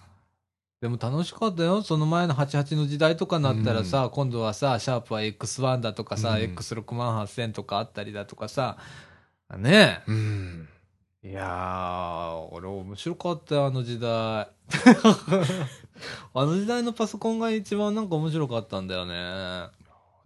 [0.81, 1.81] でも楽しかったよ。
[1.81, 8.77] その前の88の時代とかになったらさ、今度はさ、シャープは X1 だとかさ、うん X6 万8000とかあったりだとかさ、
[9.57, 10.69] ねうん。
[11.23, 11.31] え。
[11.31, 14.47] いやー、俺面白かったよ、あの時代。
[16.33, 19.67] あの時代のパソコンが一番なんか面白かったんだよね。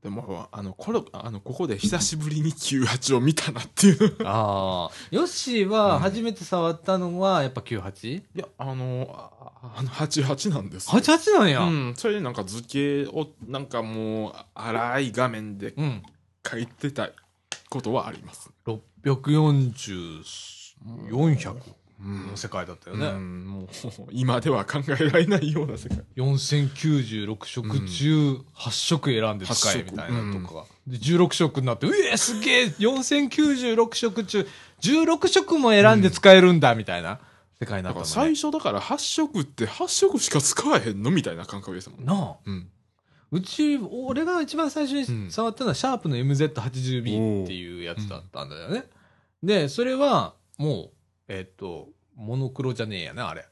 [0.04, 4.18] でも、あの、これ、あの、ここで久しぶりに98を見たなっていう。
[4.26, 4.96] ああ。
[5.12, 9.32] ヨッシーは初めて触ったのはやっぱ 98?88 いや、あの、あ
[9.78, 11.02] あの、88なんですよ。
[11.40, 11.62] なんや。
[11.62, 11.94] うん。
[11.96, 16.04] それでなんか図形を、なんかもう、荒い画面でうん。
[16.46, 17.10] 書いてた
[17.70, 18.52] ことはあります。
[18.66, 20.22] 640、
[21.10, 21.60] 400うん
[22.04, 23.12] の世界だったようね。
[23.12, 23.68] ん、もう、
[24.12, 26.04] 今では考えられないような世界。
[26.16, 30.66] 4096色中8色選んで使えみたいなとか。
[30.88, 34.48] で、16色になって、うえすげえ !4096 色中、
[34.82, 37.20] 16色も選んで使えるんだみたいな
[37.60, 38.36] 世界になだからったもんね。
[38.36, 42.06] 最初だから8色って8色しか使わへんのみたいな感覚ですもん。
[42.06, 42.36] なあ。
[42.46, 42.70] うん。
[43.32, 48.86] うち、俺が一番最初に触ったのは、シャープの MZ80B っていうやつだったんだよね。
[49.42, 50.92] で、それは、もう、
[51.28, 53.46] えっ、と、モノクロじゃねえやな、あれ。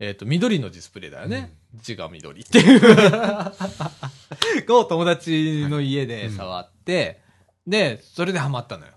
[0.00, 1.56] えっ、と、緑のディスプレイだよね。
[1.74, 2.80] 字が緑っていう。
[4.72, 7.20] を友達の家で触って、
[7.66, 8.92] で、それでハマったのよ。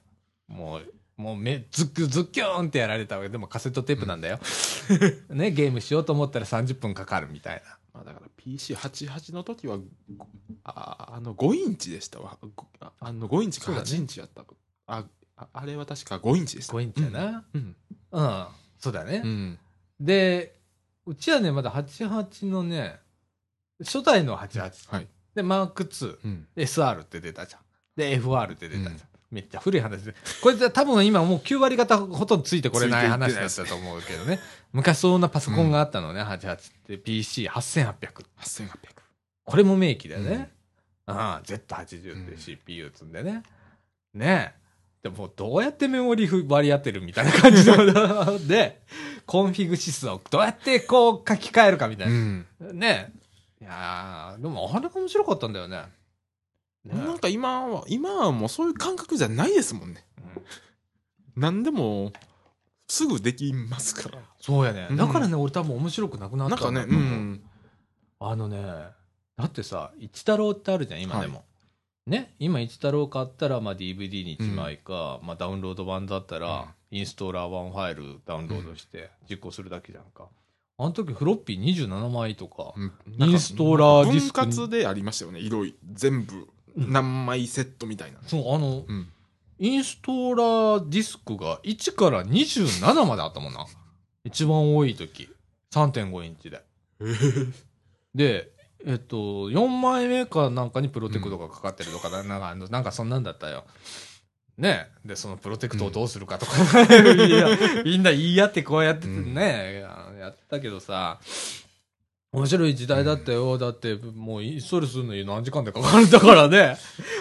[0.47, 4.39] もう、もうめ、ズック、ズッキューンってやられたわけでもカセットテープなんだよ。
[5.29, 7.77] ね、ゲームしようと思ったら30分かかるみたいな。
[7.93, 10.27] まあだから PC88 の時は、ご
[10.63, 12.37] ああの5インチでしたわ。
[12.55, 14.45] ごああの5インチかそうだね8インチやった。
[14.87, 15.05] あ
[15.35, 16.73] ああれは確か5インチでした。
[16.73, 17.45] 5インチやな。
[17.53, 17.61] うん。
[17.61, 17.75] うん。
[18.11, 19.27] そうだねう。
[19.27, 19.59] ん。
[19.99, 20.55] で、
[21.05, 22.99] うちはね、まだ88のね、
[23.79, 24.93] 初代の88。
[24.93, 25.07] はい。
[25.35, 26.17] で、マーク2。
[26.23, 26.47] うん。
[26.55, 27.61] SR って出たじゃん。
[27.95, 28.93] で、FR って出たじゃん。
[28.93, 29.01] うん
[29.31, 30.13] めっちゃ古い話で。
[30.43, 34.39] これ多分今もう9割方ほとんどついてこれない話だったと思うけどね。
[34.73, 38.25] 昔そんなパソコンがあったのね、88って PC8800。
[38.37, 38.67] 8800。
[39.45, 40.51] これも名機だよね。
[41.05, 43.43] ああ、Z80 って CPU 積んでね。
[44.13, 44.60] ねえ。
[45.03, 48.83] でもどうやってメモリ割り当てるみたいな感じの で、
[49.25, 52.17] CONFIG.SYS をどうやってこう書き換えるかみたいな。
[52.17, 52.45] ん。
[52.73, 53.11] ね
[53.61, 53.63] え。
[53.63, 55.77] いやーでもあれが面白かったんだよね。
[56.83, 60.05] ねえなんか今は、今はもうそういう感覚じゃないですもんね。
[60.35, 60.43] うん
[61.33, 62.11] 何でも、
[62.87, 64.19] すぐできますから。
[64.39, 64.87] そうやね。
[64.89, 67.43] うんだからね、俺多分面白くなくなったなんかね、んだと思ううん。
[68.19, 68.61] あのね、
[69.37, 71.45] だってさ、一太郎ってあるじゃん、今でも。
[72.07, 80.27] ね、今一太郎買ったら、まあ、DVD に1枚か、まあ、ダウンロード版だったら、インストーラー版ファイルダウンロードして実行するだけじゃんか。
[80.77, 85.39] あの時フロッピー27枚とか、うんインストーラーディスクに分割でありましたよね。
[85.39, 88.19] 色い、全部、何枚セットみたいな。
[88.25, 89.07] そう、あの、うん。
[89.59, 93.67] インストーラーディスクが1から27まであったもんな。
[94.23, 95.29] 一番多い時。
[95.71, 96.63] 3.5インチで。
[98.15, 98.51] で、
[98.85, 103.65] えっと、4枚目かなんかにプロテクトがかかってるとか、ななんかなんかそんなんだったよ。
[104.57, 106.81] ねで、そのプロテクトをどうするかとか、
[107.13, 107.47] いや
[107.83, 109.85] みんな言い合ってこうやっててね、
[110.19, 111.19] やったけどさ、
[112.33, 113.57] 面白い時代だったよ。
[113.57, 116.77] だって、もうインストールするのに何時間でかかるんだからね。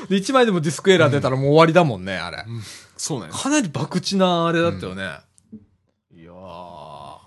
[0.08, 2.44] で、1枚でもディスクエラー出たらもう終わりだもんね、あれ。
[2.96, 3.42] そうなんです。
[3.42, 5.02] かなり博打なあれだったよね。
[6.14, 7.18] いやー、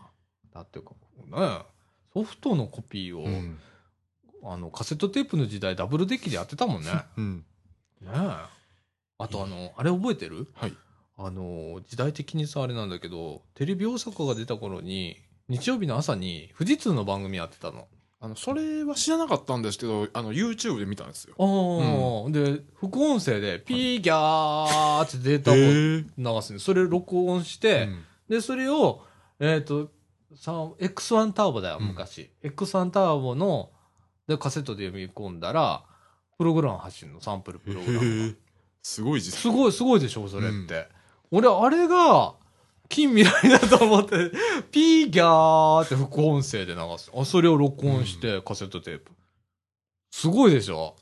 [0.54, 0.92] だってか、
[1.36, 1.60] ね、
[2.14, 3.60] ソフトのコピーを、うん。
[4.44, 6.92] あの、カセットテープの時代ダブルデッキでやってたもんね。
[6.92, 7.46] ね うん。
[8.04, 8.08] え。
[8.08, 10.48] あとあの、あれ覚えてる？
[10.54, 10.74] はい。
[11.18, 15.18] あの、時代的にさ、あれなんだけど、テレビ大阪が出た頃に、
[15.48, 17.88] 日曜日の朝に富士通の番組やってたの。
[18.20, 21.36] あの、それは知らなかったんですけど、あの、YouTube で見たんですよ。
[21.38, 29.04] ああ、で、副音声で、ピーギャーってデータを流すんで、それ録音して、うんで、それを、
[29.40, 29.92] えっ、と、
[30.36, 32.32] さ X1 ターボだよ、うん昔。
[32.42, 33.70] X1 ターボの、
[34.28, 35.84] で、カセットで読み込んだら、
[36.38, 38.36] プログラム走るの、サンプルプログラムが。
[38.82, 39.40] すごい時代。
[39.40, 40.88] すごい、すごいでしょ、それって。
[41.32, 42.36] 俺、あれが、
[42.90, 44.32] 近未来だと思って、
[44.72, 47.12] ピーギャーって副音声で流す。
[47.16, 49.12] あ、それを録音して、カセットテープ。
[50.12, 50.96] すごいでしょ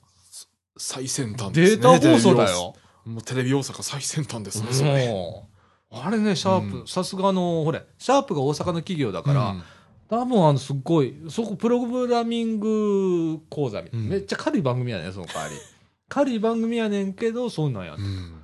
[0.77, 1.95] 最先端ですデね。
[1.97, 2.75] ータ放送だよ。
[3.05, 5.45] もうテレビ大阪最先端ですね。
[5.91, 9.63] あれね、シャープ、うんさすがあの、ほれ、シャープが大阪の企業だから、うん
[10.11, 15.55] 多分あの、すっごい、そこ、プログラミング講座みたいな、うんめっちゃ軽い番組やねん、その代わり。
[16.09, 18.01] 軽い番組やねんけど、そんなんやって。
[18.01, 18.43] いうん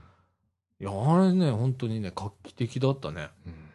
[0.80, 3.30] や、あれね、本当にね、画期的だったね。
[3.46, 3.68] うん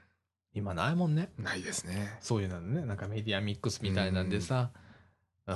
[0.55, 1.31] 今ないもんね。
[1.39, 2.19] ないですね。
[2.21, 4.71] そういうのね、なんかメディアミックスみたいなんでさ、
[5.47, 5.55] うん、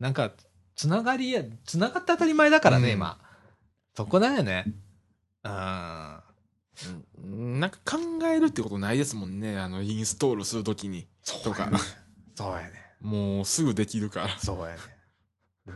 [0.00, 0.32] なんか、
[0.74, 3.20] つながりや、つながって当たり前だからね、うん今。
[3.94, 4.64] そこだよね。
[5.44, 6.19] うん。
[7.22, 9.58] うんなんか考えるってことないですもんね。
[9.58, 11.06] あの、インストールするときに。
[11.44, 11.70] とか。
[12.34, 12.72] そうやね。
[13.00, 14.38] もうすぐできるから。
[14.38, 14.80] そうやね。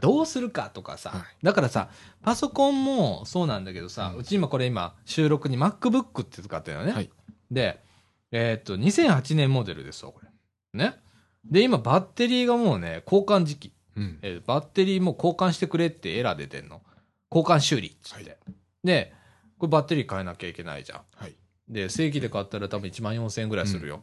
[0.00, 1.88] どうするかとかさ、はいだからさ、
[2.22, 6.92] パソコンもそうなんだけどさ、ううんち今これ今収録に MacBook って使ってるのね。
[6.92, 7.10] はい
[7.50, 7.80] で、
[8.32, 10.28] えーっと、2008年モデルですわ、これ。
[10.72, 10.96] ね。
[11.44, 13.72] で、今バッテリーがもうね、交換時期。
[13.96, 14.18] うん。
[14.22, 16.82] えーバッテリーもう交換してくれってエラー出てんの。
[17.30, 18.38] 交換修理っつって。
[18.82, 19.12] で、
[19.64, 21.00] これバッテリー変えなきゃいけないじゃん。
[21.14, 21.34] はい。
[21.68, 24.02] で、正規で買ったら多分1万4000円ぐらいするよ。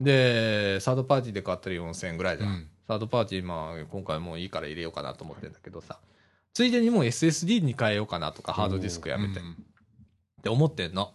[0.00, 2.50] で、サードパーティーで買ったら4000円ぐらいじゃん。
[2.50, 6.00] うんサードパーティー、まあ、今回もういいから入れようかなと思ってんだけどさ。
[6.52, 9.38] ついでにもう SSD に変えようかなとか、ハードディスクやめて。
[9.38, 9.64] っうん
[10.42, 11.14] て思ってんの。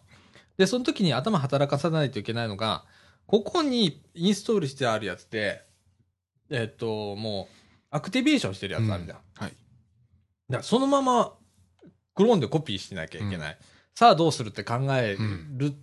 [0.58, 2.86] で、その時に頭働かさないといけないのが、
[3.28, 5.66] ここにインストールしてあるやつで、
[6.50, 7.56] えっと、もう、
[7.90, 9.18] アクティベーションしてるやつあるじゃん。
[9.36, 9.54] はい。
[10.50, 11.34] だそのまま
[12.14, 13.58] クローンでコピーしなきゃいけない。
[13.96, 15.16] さあどうするって考え
[15.58, 15.74] るっ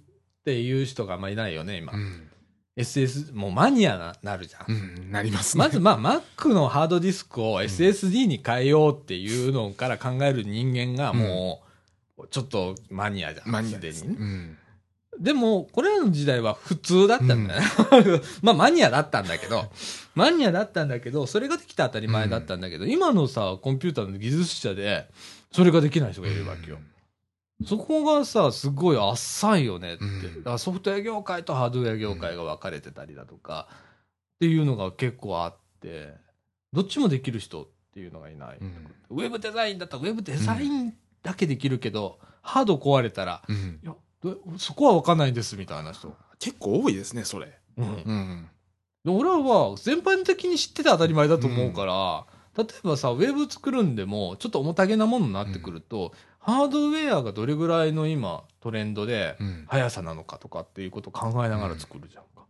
[0.45, 1.95] ていう人があんまいないよね、今。
[1.95, 2.29] うん。
[2.77, 4.67] SS、もうマニアななるじゃん。
[4.69, 5.11] うん。
[5.11, 5.65] なりますね。
[5.65, 11.63] まずまあ Mac のハードディスクを SSD に変えようっていうのから考える人間がも
[12.19, 13.49] う、ちょっとマニアじゃん。
[13.51, 14.21] マニアですすでにね。
[14.21, 14.59] うん。
[15.19, 17.67] でも、これらの時代は普通だったんだよね。
[18.43, 19.71] まあマニアだったんだけど、
[20.15, 25.09] マニアだったんだけど、それができた当たり前だったんだけど、今のさ、コンピューターの技術者で、
[25.51, 26.79] それができない人がいるわけよ。
[27.67, 30.05] そこがさ、すごい浅いよねって。
[30.05, 33.77] うんソフトウェア業界とハードウェア業界が分かれてたりだとか、っ
[34.41, 36.15] ていうのが結構あって、
[36.73, 38.59] どっちもできる人っていうのがいない。
[38.61, 46.15] うんウェブデザインだったらウェブデザインだけできるけど、ハード壊れたら、うんいや、どそこは分かんないんですみたいな人。
[46.39, 47.59] 結構多いですね、それ。
[47.77, 48.49] うんうん。
[49.05, 56.13] で俺は全般的に知ってて当たり前だと思うから、例えばさ、ウェブ作るんでも、ちょっと重たげなものになってくると、
[56.43, 59.65] ハードウェアがどれぐらいの今、トレンドで、うん。
[59.69, 62.47] 速さなのかとかっていうことを考えながら作るじゃんか。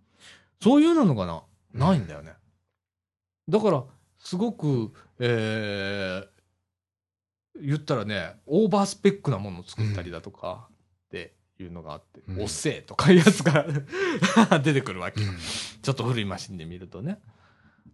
[0.62, 1.42] そういうのがな、
[1.74, 2.32] ないんだよね。
[3.50, 3.84] だから、
[4.18, 13.66] すごく、えー、言ったらね、オーバースペックなものを作ったりだとか、っていうのがあって、うんおっせえとかいうやつが
[14.60, 17.20] 出てくるわけちょっと古いマシンで見るとね。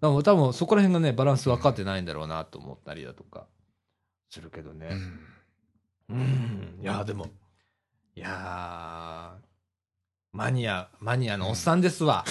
[0.01, 3.49] だから多分そこら辺がね、バランス分かってないんだろうなと思ったりだとか、
[4.30, 4.92] するけどね。
[6.11, 6.78] うんうん。
[6.82, 7.26] いや、でも、
[8.14, 9.46] いやー
[10.32, 12.24] マニア、マニアのおっさんですわ。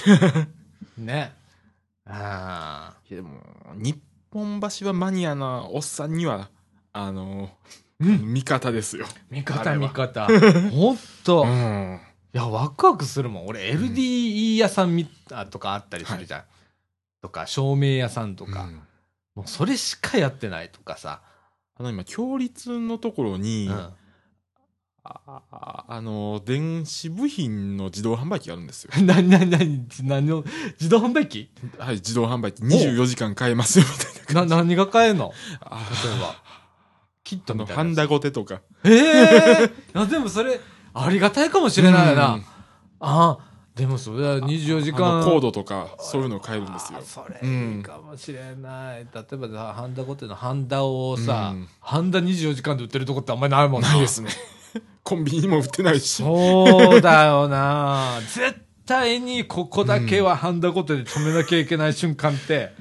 [0.97, 1.33] ね。
[2.05, 3.41] あいやでも、
[3.75, 3.99] 日
[4.31, 6.49] 本橋はマニアなおっさんには、
[6.93, 8.33] あの、ーうん。
[8.33, 9.07] 味方ですよ。
[9.29, 10.27] 味方、味方。
[10.71, 11.45] ほんと。
[11.45, 11.99] いん。
[12.31, 13.47] や、ワクワクするもん。
[13.47, 16.43] 俺、LDE 屋さんみあとかあったりするじゃん。
[17.21, 18.63] とか、照明屋さんとか。
[18.63, 18.81] うん
[19.35, 21.21] もうそれしかやってないとかさ。
[21.79, 23.73] あの今、共立のところに、うん。
[23.73, 25.21] あ
[25.51, 28.91] ああの、電子部品の自動販売機があるんですよ。
[29.03, 30.43] なになになに、何の、
[30.79, 31.49] 自動販売機？
[31.77, 34.45] はい、自動販売機24時間買えますよ、みたいな。
[34.45, 35.31] な、何が買えんの？
[35.61, 36.35] あ例えば。
[37.23, 37.75] キットみたいな。
[37.75, 38.61] ハンダゴテとか。
[38.83, 40.59] ええいや、でもそれ、
[40.93, 42.35] ありがたいかもしれないな。
[42.35, 42.45] うん
[42.99, 43.46] ああ、
[43.77, 45.19] でもそれは24時あ間。
[45.19, 47.01] のコードとか、そういうのを買えるんですよあ。
[47.03, 49.07] それいいかもしれない。
[49.13, 53.89] 例えばさ、ハンダゴテのハンダをさ、うんハンダ24時間で売ってるとこってあんまりないもんな。
[53.89, 54.29] ないですね。
[55.03, 56.23] コンビニにも売ってないし。
[56.23, 58.19] そうだよな。
[58.33, 62.73] 絶対にここだけはハンダゴテで止めなきゃいけない瞬間って、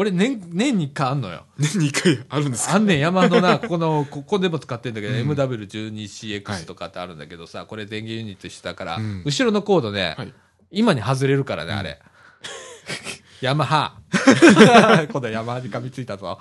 [0.00, 1.44] 俺年、年に1回あんのよ。
[1.58, 2.76] 年に1回あるんですか？
[2.76, 10.32] あんねん、山のな、ここの、 ここでも使ってんだけど、うん MW12CX とかってあるんだけどさ、これ電源ユニットしたから、うん後ろのコードね、はい。
[10.70, 12.00] 今に外れるからね、あれ。
[13.42, 13.98] ヤマハ。
[15.12, 16.38] 今度ヤマハに噛みついたぞ。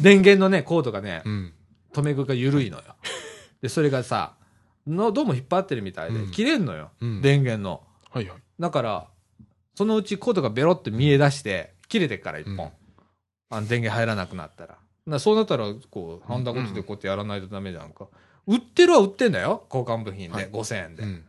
[0.00, 1.52] 電源のね、コードがね、うん。
[1.94, 2.82] 止め具が緩いのよ。
[3.62, 4.34] で、それがさ、
[4.86, 7.82] のどうも引っ張ってるみたいで、うん切れんのよ、うん電源の。
[8.10, 8.38] はいはい。
[8.60, 9.06] だから、
[9.74, 12.66] そのうちコードがベロって見え出して、切れてっから一本。
[12.66, 12.72] うん
[13.48, 14.76] あの電源入らなくなったら。
[15.06, 18.08] なそうなったら、こう、ハンダゴテでこうやってやらないとダメじゃんか。
[18.46, 19.64] 売ってるは売ってんだよ。
[19.72, 20.34] 交換部品で。
[20.34, 21.02] はい5000円で。
[21.02, 21.24] うん。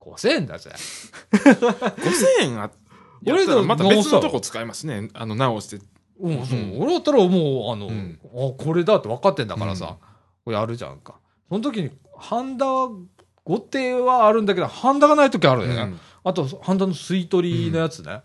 [0.00, 0.70] 5000円だぜ。
[1.30, 2.72] 5000円あ、 っ
[3.22, 5.10] たらまた別のとこ使いますね。
[5.14, 5.84] あの、直して。
[6.18, 9.94] うん、そううん俺だったらもう、あの、うんあ、これだって分かってんだからさ、うん
[10.42, 11.20] これやるじゃんか。
[11.48, 15.74] その時に、ハンダ後手はあるんだけど、ハンダがない時あるよね。
[15.74, 18.20] うんあと、ハンダの吸い取りのやつね。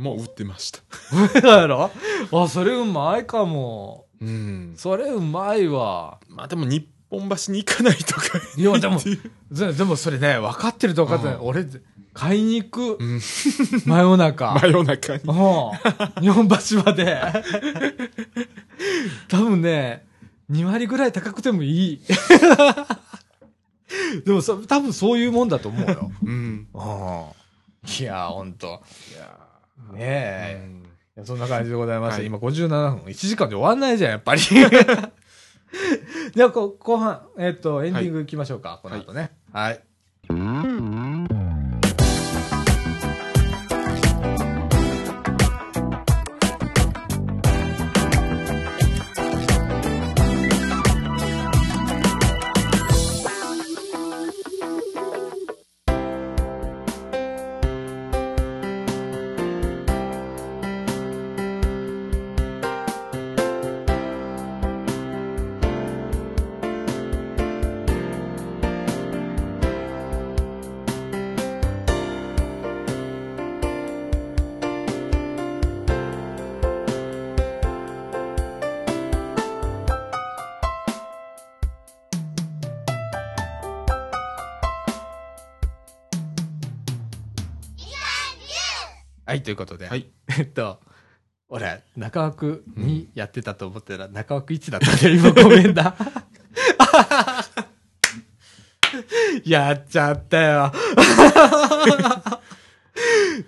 [0.00, 0.80] もう売ってました。
[1.40, 1.90] だやろ？
[2.32, 4.06] あ、それうまいかも。
[4.20, 4.74] うん。
[4.76, 6.18] それうまいわ。
[6.28, 8.22] まあでも日本橋に行かないとか。
[8.56, 8.98] いやでも
[9.72, 11.34] でもそれね、分かってると分かってない。
[11.36, 11.66] うん俺、
[12.12, 12.96] 買いに行く。
[12.98, 13.20] うん。
[13.20, 14.54] 真夜中。
[14.60, 15.22] 真夜中に。
[15.24, 15.26] う
[16.20, 16.22] ん。
[16.22, 17.22] 日本橋まで。
[19.28, 20.06] 多分ね、
[20.50, 22.00] 2割ぐらい高くてもいい。
[24.24, 26.10] でもそ、多分そういうもんだと思うよ。
[26.22, 26.30] うん。
[26.30, 27.24] うん。
[27.98, 28.82] いや、ほんと。
[29.14, 29.39] いや
[29.92, 30.70] ねえ。
[30.74, 30.80] うん
[31.24, 32.16] そんな感じでございました。
[32.18, 32.96] はい今57分。
[33.04, 34.40] 1時間で終わんないじゃん、やっぱり。
[34.40, 39.32] じゃあ、こ後半、えっ、と、エンディングいきましょうか、この後ね。
[39.52, 39.72] はい。
[39.72, 39.82] はい、
[89.50, 89.88] ということで。
[89.88, 90.06] はい。
[90.38, 90.78] えっと、
[91.48, 95.16] 俺、中枠2やってたと思ったら、中枠1だったね。
[95.16, 95.96] 今ごめんな。
[99.44, 100.72] やっちゃったよ。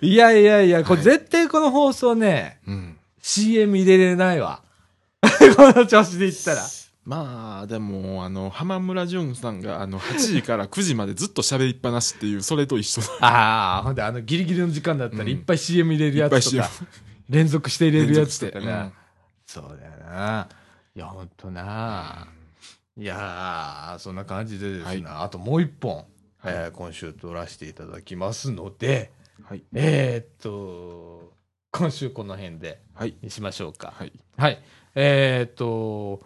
[0.01, 2.97] いやいやいや、これ絶対この放送ね、うん。
[3.21, 4.61] CM 入れれないわ。
[5.55, 6.63] この調子で言ったら。
[7.05, 13.07] まあ、でも、あの、浜村淳さんが、あの、8時から9時までずっと喋りっぱなしっていう、それと一緒だ。
[13.19, 16.69] ああ、ほんであのギリギリの時間だったらうんいっぱい CM 入れるやつとか。
[17.29, 18.93] 連続して入れるやつとか連続してね。
[19.45, 20.47] そうだよな。
[20.95, 22.27] いや、ほんとな。
[22.95, 26.05] いやー、そんな感じでですね、あともう一本、はい
[26.45, 29.11] えー今週撮らせていただきますので、
[29.43, 29.63] はい。
[29.73, 31.33] えー、っと、
[31.71, 33.15] 今週この辺ではい。
[33.21, 33.93] にしましょうか。
[33.95, 34.13] はい。
[34.37, 34.61] はい。
[34.95, 36.21] えー、っと、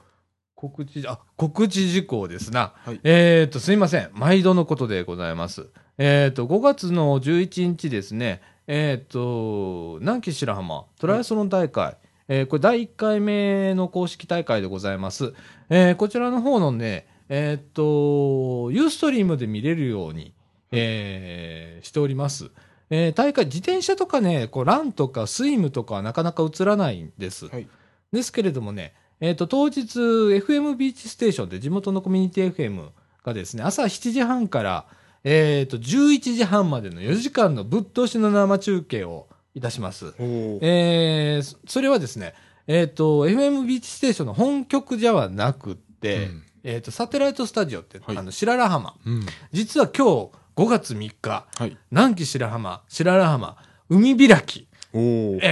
[0.58, 2.74] 告知、あ、告知事項ですな。
[2.84, 4.10] はいえー、っと、すいません。
[4.14, 5.68] 毎度のことでございます。
[6.00, 11.96] えー、っと、5月の11日ですね、えー、っと、南紀白浜トライアスロン大会、
[12.28, 15.32] えーこれ第1回目の公式大会でございます。
[15.70, 20.34] えーこちらの方のね、えーっと、ユーストリームで見れるように、
[20.72, 22.50] えーしております。
[22.90, 27.46] えー大会、自転車とかね、こう、ランとかスイムとかはなかなか映らないんです。
[27.46, 27.68] はい。
[28.12, 32.90] ですけれどもね、えっ、と、当日、FM ビーチステーションで地元のコミュニティ FM
[33.24, 34.86] がですね、朝7時半から、
[35.24, 40.14] えっ、と、11時半までの4時間のぶっ通しの生中継をいたします。
[40.20, 42.36] えーそそれはですね、
[42.68, 48.96] えっ、と、FM ビーチステーションの本局じゃはなくって、うんえっ、と、サテライトスタジオって、はいあの、白良浜。
[49.06, 49.26] うん。
[49.52, 51.78] 実は今日、5月3日、はい。
[51.92, 53.58] 南紀白浜、白良浜、
[53.90, 54.98] 海開き、え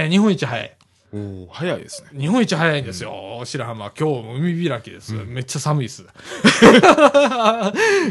[0.06, 0.75] ー日本一早い。
[1.16, 2.20] おー早いですね。
[2.20, 3.90] 日本一早いんですよ、白浜。
[3.98, 5.14] 今日も海開きです。
[5.14, 6.04] めっちゃ寒いです。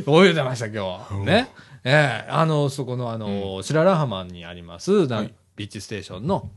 [0.08, 1.14] 泳いでました、今日。
[1.26, 1.52] ね。
[1.84, 6.50] ええあの、そこの、あの、白良浜にあります、ビーチステーションの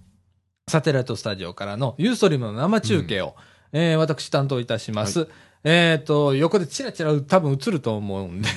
[0.68, 3.36] サテライトスタジオからのユーストリームの生中継を、
[3.72, 5.28] えー私担当いたします。
[5.64, 8.48] えっ、と、横でチラチラ多分映ると思うんで、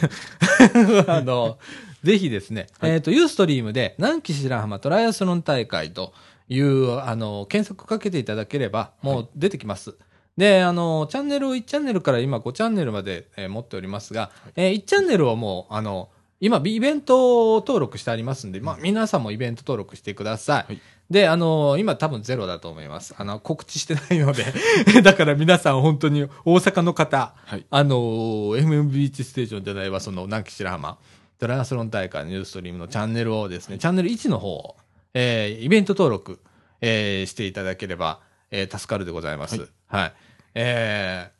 [1.07, 1.57] あの、
[2.03, 6.13] ぜひですね、はいえっ、と、ユーストリームで南紀白浜トライアスロン大会と
[6.51, 9.95] いう、あの、検索かけていただければ、もう出てきます。
[10.35, 16.09] で、あの、チャンネルを1チャンネルから今5チャンネルまで、えー持っておりますが、えー1チャンネルをもう、あの、
[16.41, 20.73] 今、イベント登録してありますんで、まあ、皆さんもイベント登録してください。
[20.73, 20.81] はい
[21.11, 23.13] で、あの今多分ゼロだと思います。
[23.17, 24.45] あの、告知してないので。
[25.03, 27.65] だから皆さん本当に大阪の方、はい。
[27.69, 30.97] あの MM ビーチステーションじゃないわ、その、南紀白浜、
[31.37, 34.77] トライアスロン大会のニューストリームのチャンネルをですね、チャンネル1の方を、
[35.13, 36.39] えーイベント登録、
[36.81, 39.59] えーしていただければ、えー助かるでございます。
[39.59, 40.11] ははいい。
[40.55, 41.31] え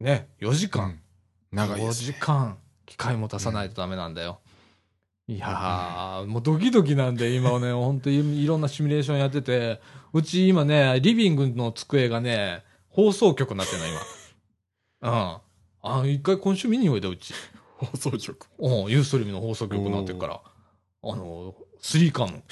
[0.00, 1.00] ーね、4時間。
[1.52, 4.40] 5長いです、時間、機械も足さないとダメなんだよ。
[5.28, 9.80] いやー、もうドキドキなんで、今はね、 本当にいろんなシミュレーションやってて、
[10.12, 14.00] うち今ね、リビングの机がね、放送局になってるの、今。
[15.02, 15.40] うん。
[15.82, 17.34] あ、一回今週見においだ、うち。
[17.76, 18.46] 放送局。
[18.58, 20.40] うん、ユーストリームの放送局になってるから。
[21.04, 22.42] あの、スリーカム。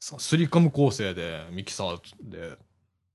[0.00, 2.56] そうスリーカム構成で、ミキサーで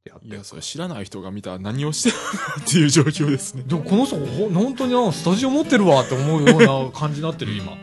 [0.05, 3.63] やっていや、それ知らない人が見たら何をしてるのっていう状況ですね。
[3.65, 7.73] でもこの人ほ本当にあスタジオ持ってるわって思うような感じになってる今。
[7.73, 7.75] う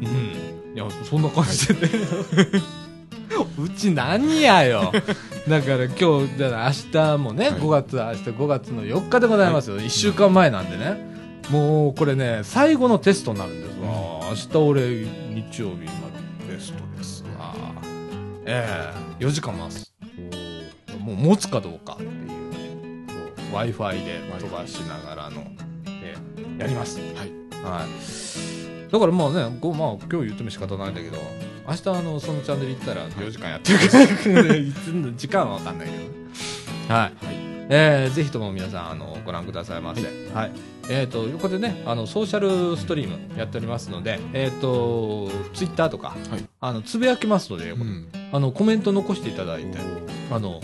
[0.00, 0.74] ん。
[0.74, 1.74] いやそんな感じで。
[1.74, 1.80] ね、
[3.56, 4.92] うち何やよ。
[5.48, 7.60] だから今日だから明日もね、はい。
[7.60, 11.08] 5月明日5月の4日でございますよ、1週間前なんでね。
[11.50, 13.78] もうこれね最後のテストになるんです。
[13.80, 13.86] わ、
[14.28, 16.10] 明日俺日曜日今
[16.48, 16.89] テスト
[18.52, 19.24] ええ。
[19.24, 19.92] 4時間回す。
[20.98, 22.10] もう持つかどうかっていう。
[22.10, 22.40] ね
[23.52, 25.42] w i f i で飛ばしながらの、
[25.86, 26.98] えーやります。
[26.98, 27.32] はい。
[27.62, 28.92] はい。
[28.92, 31.16] だからまあねごまあ今日言っても仕方ないんだけど
[31.68, 34.56] 明日あのそのチャンネル行ったら4時間やってるから。
[34.56, 36.02] いつの時間は分かんないけど。
[36.02, 36.08] ね
[36.88, 37.10] はい、はい。
[37.68, 40.02] えーぜひとも皆さんあのご覧くださいませ。
[40.34, 40.50] はい、
[40.90, 48.08] えっ、と横でねあのソーシャルストリームやっておりますのでえっ、とツイッターとか、はいあのつぶやきますので、うん。
[48.32, 49.78] あのコメント残していただいて
[50.30, 50.60] あの、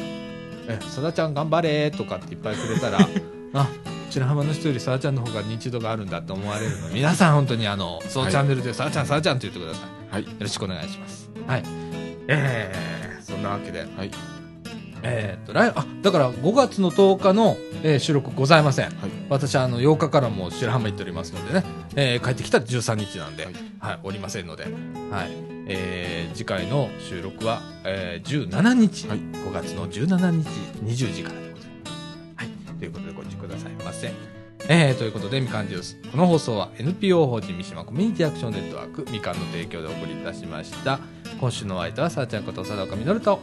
[0.68, 2.98] え、さだちゃん頑張れとかっていっぱいくれたら、
[3.54, 3.68] あ、
[4.10, 10.12] 白浜の人よりさだちゃんの方が認知度があるんだと思われるので、皆さん本当にあの、そのはいチャンネルでさだちゃんさだちゃんって言ってください。
[10.12, 10.24] はい。
[10.24, 11.30] よろしくお願いします。
[11.46, 11.62] はい。
[12.28, 14.10] えー、そんなわけで、はい。
[15.08, 18.86] えーっと、来、あ、だから5月の10日の、えー収録ございません。
[18.86, 18.94] はい。
[19.28, 25.30] 私あの8日からも白浜行っておりますのでね、えー帰ってきたら13日なんで、ははいい、おりませんので、はい、
[25.68, 30.48] えー次回の収録は、えー17日、はい5月の17日
[30.84, 31.96] 20時からでございます。
[32.36, 34.35] はい、ということでご注意くださいませ。
[34.68, 35.96] えー、ということでみかんジュース。
[36.10, 40.98] この放送は NPO 法人三島コミュニティアクションネットワークみかんの提供でお送りいたしました。
[41.40, 43.40] 今週のお相手はさあちゃんこと佐岡みのると。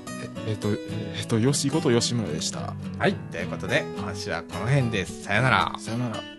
[0.47, 2.73] えっ、と、えっ、と、吉こと吉村でした。
[2.99, 5.23] はい、ということで今週はこの辺です。
[5.23, 5.73] さよなら。
[5.77, 6.32] さよなら。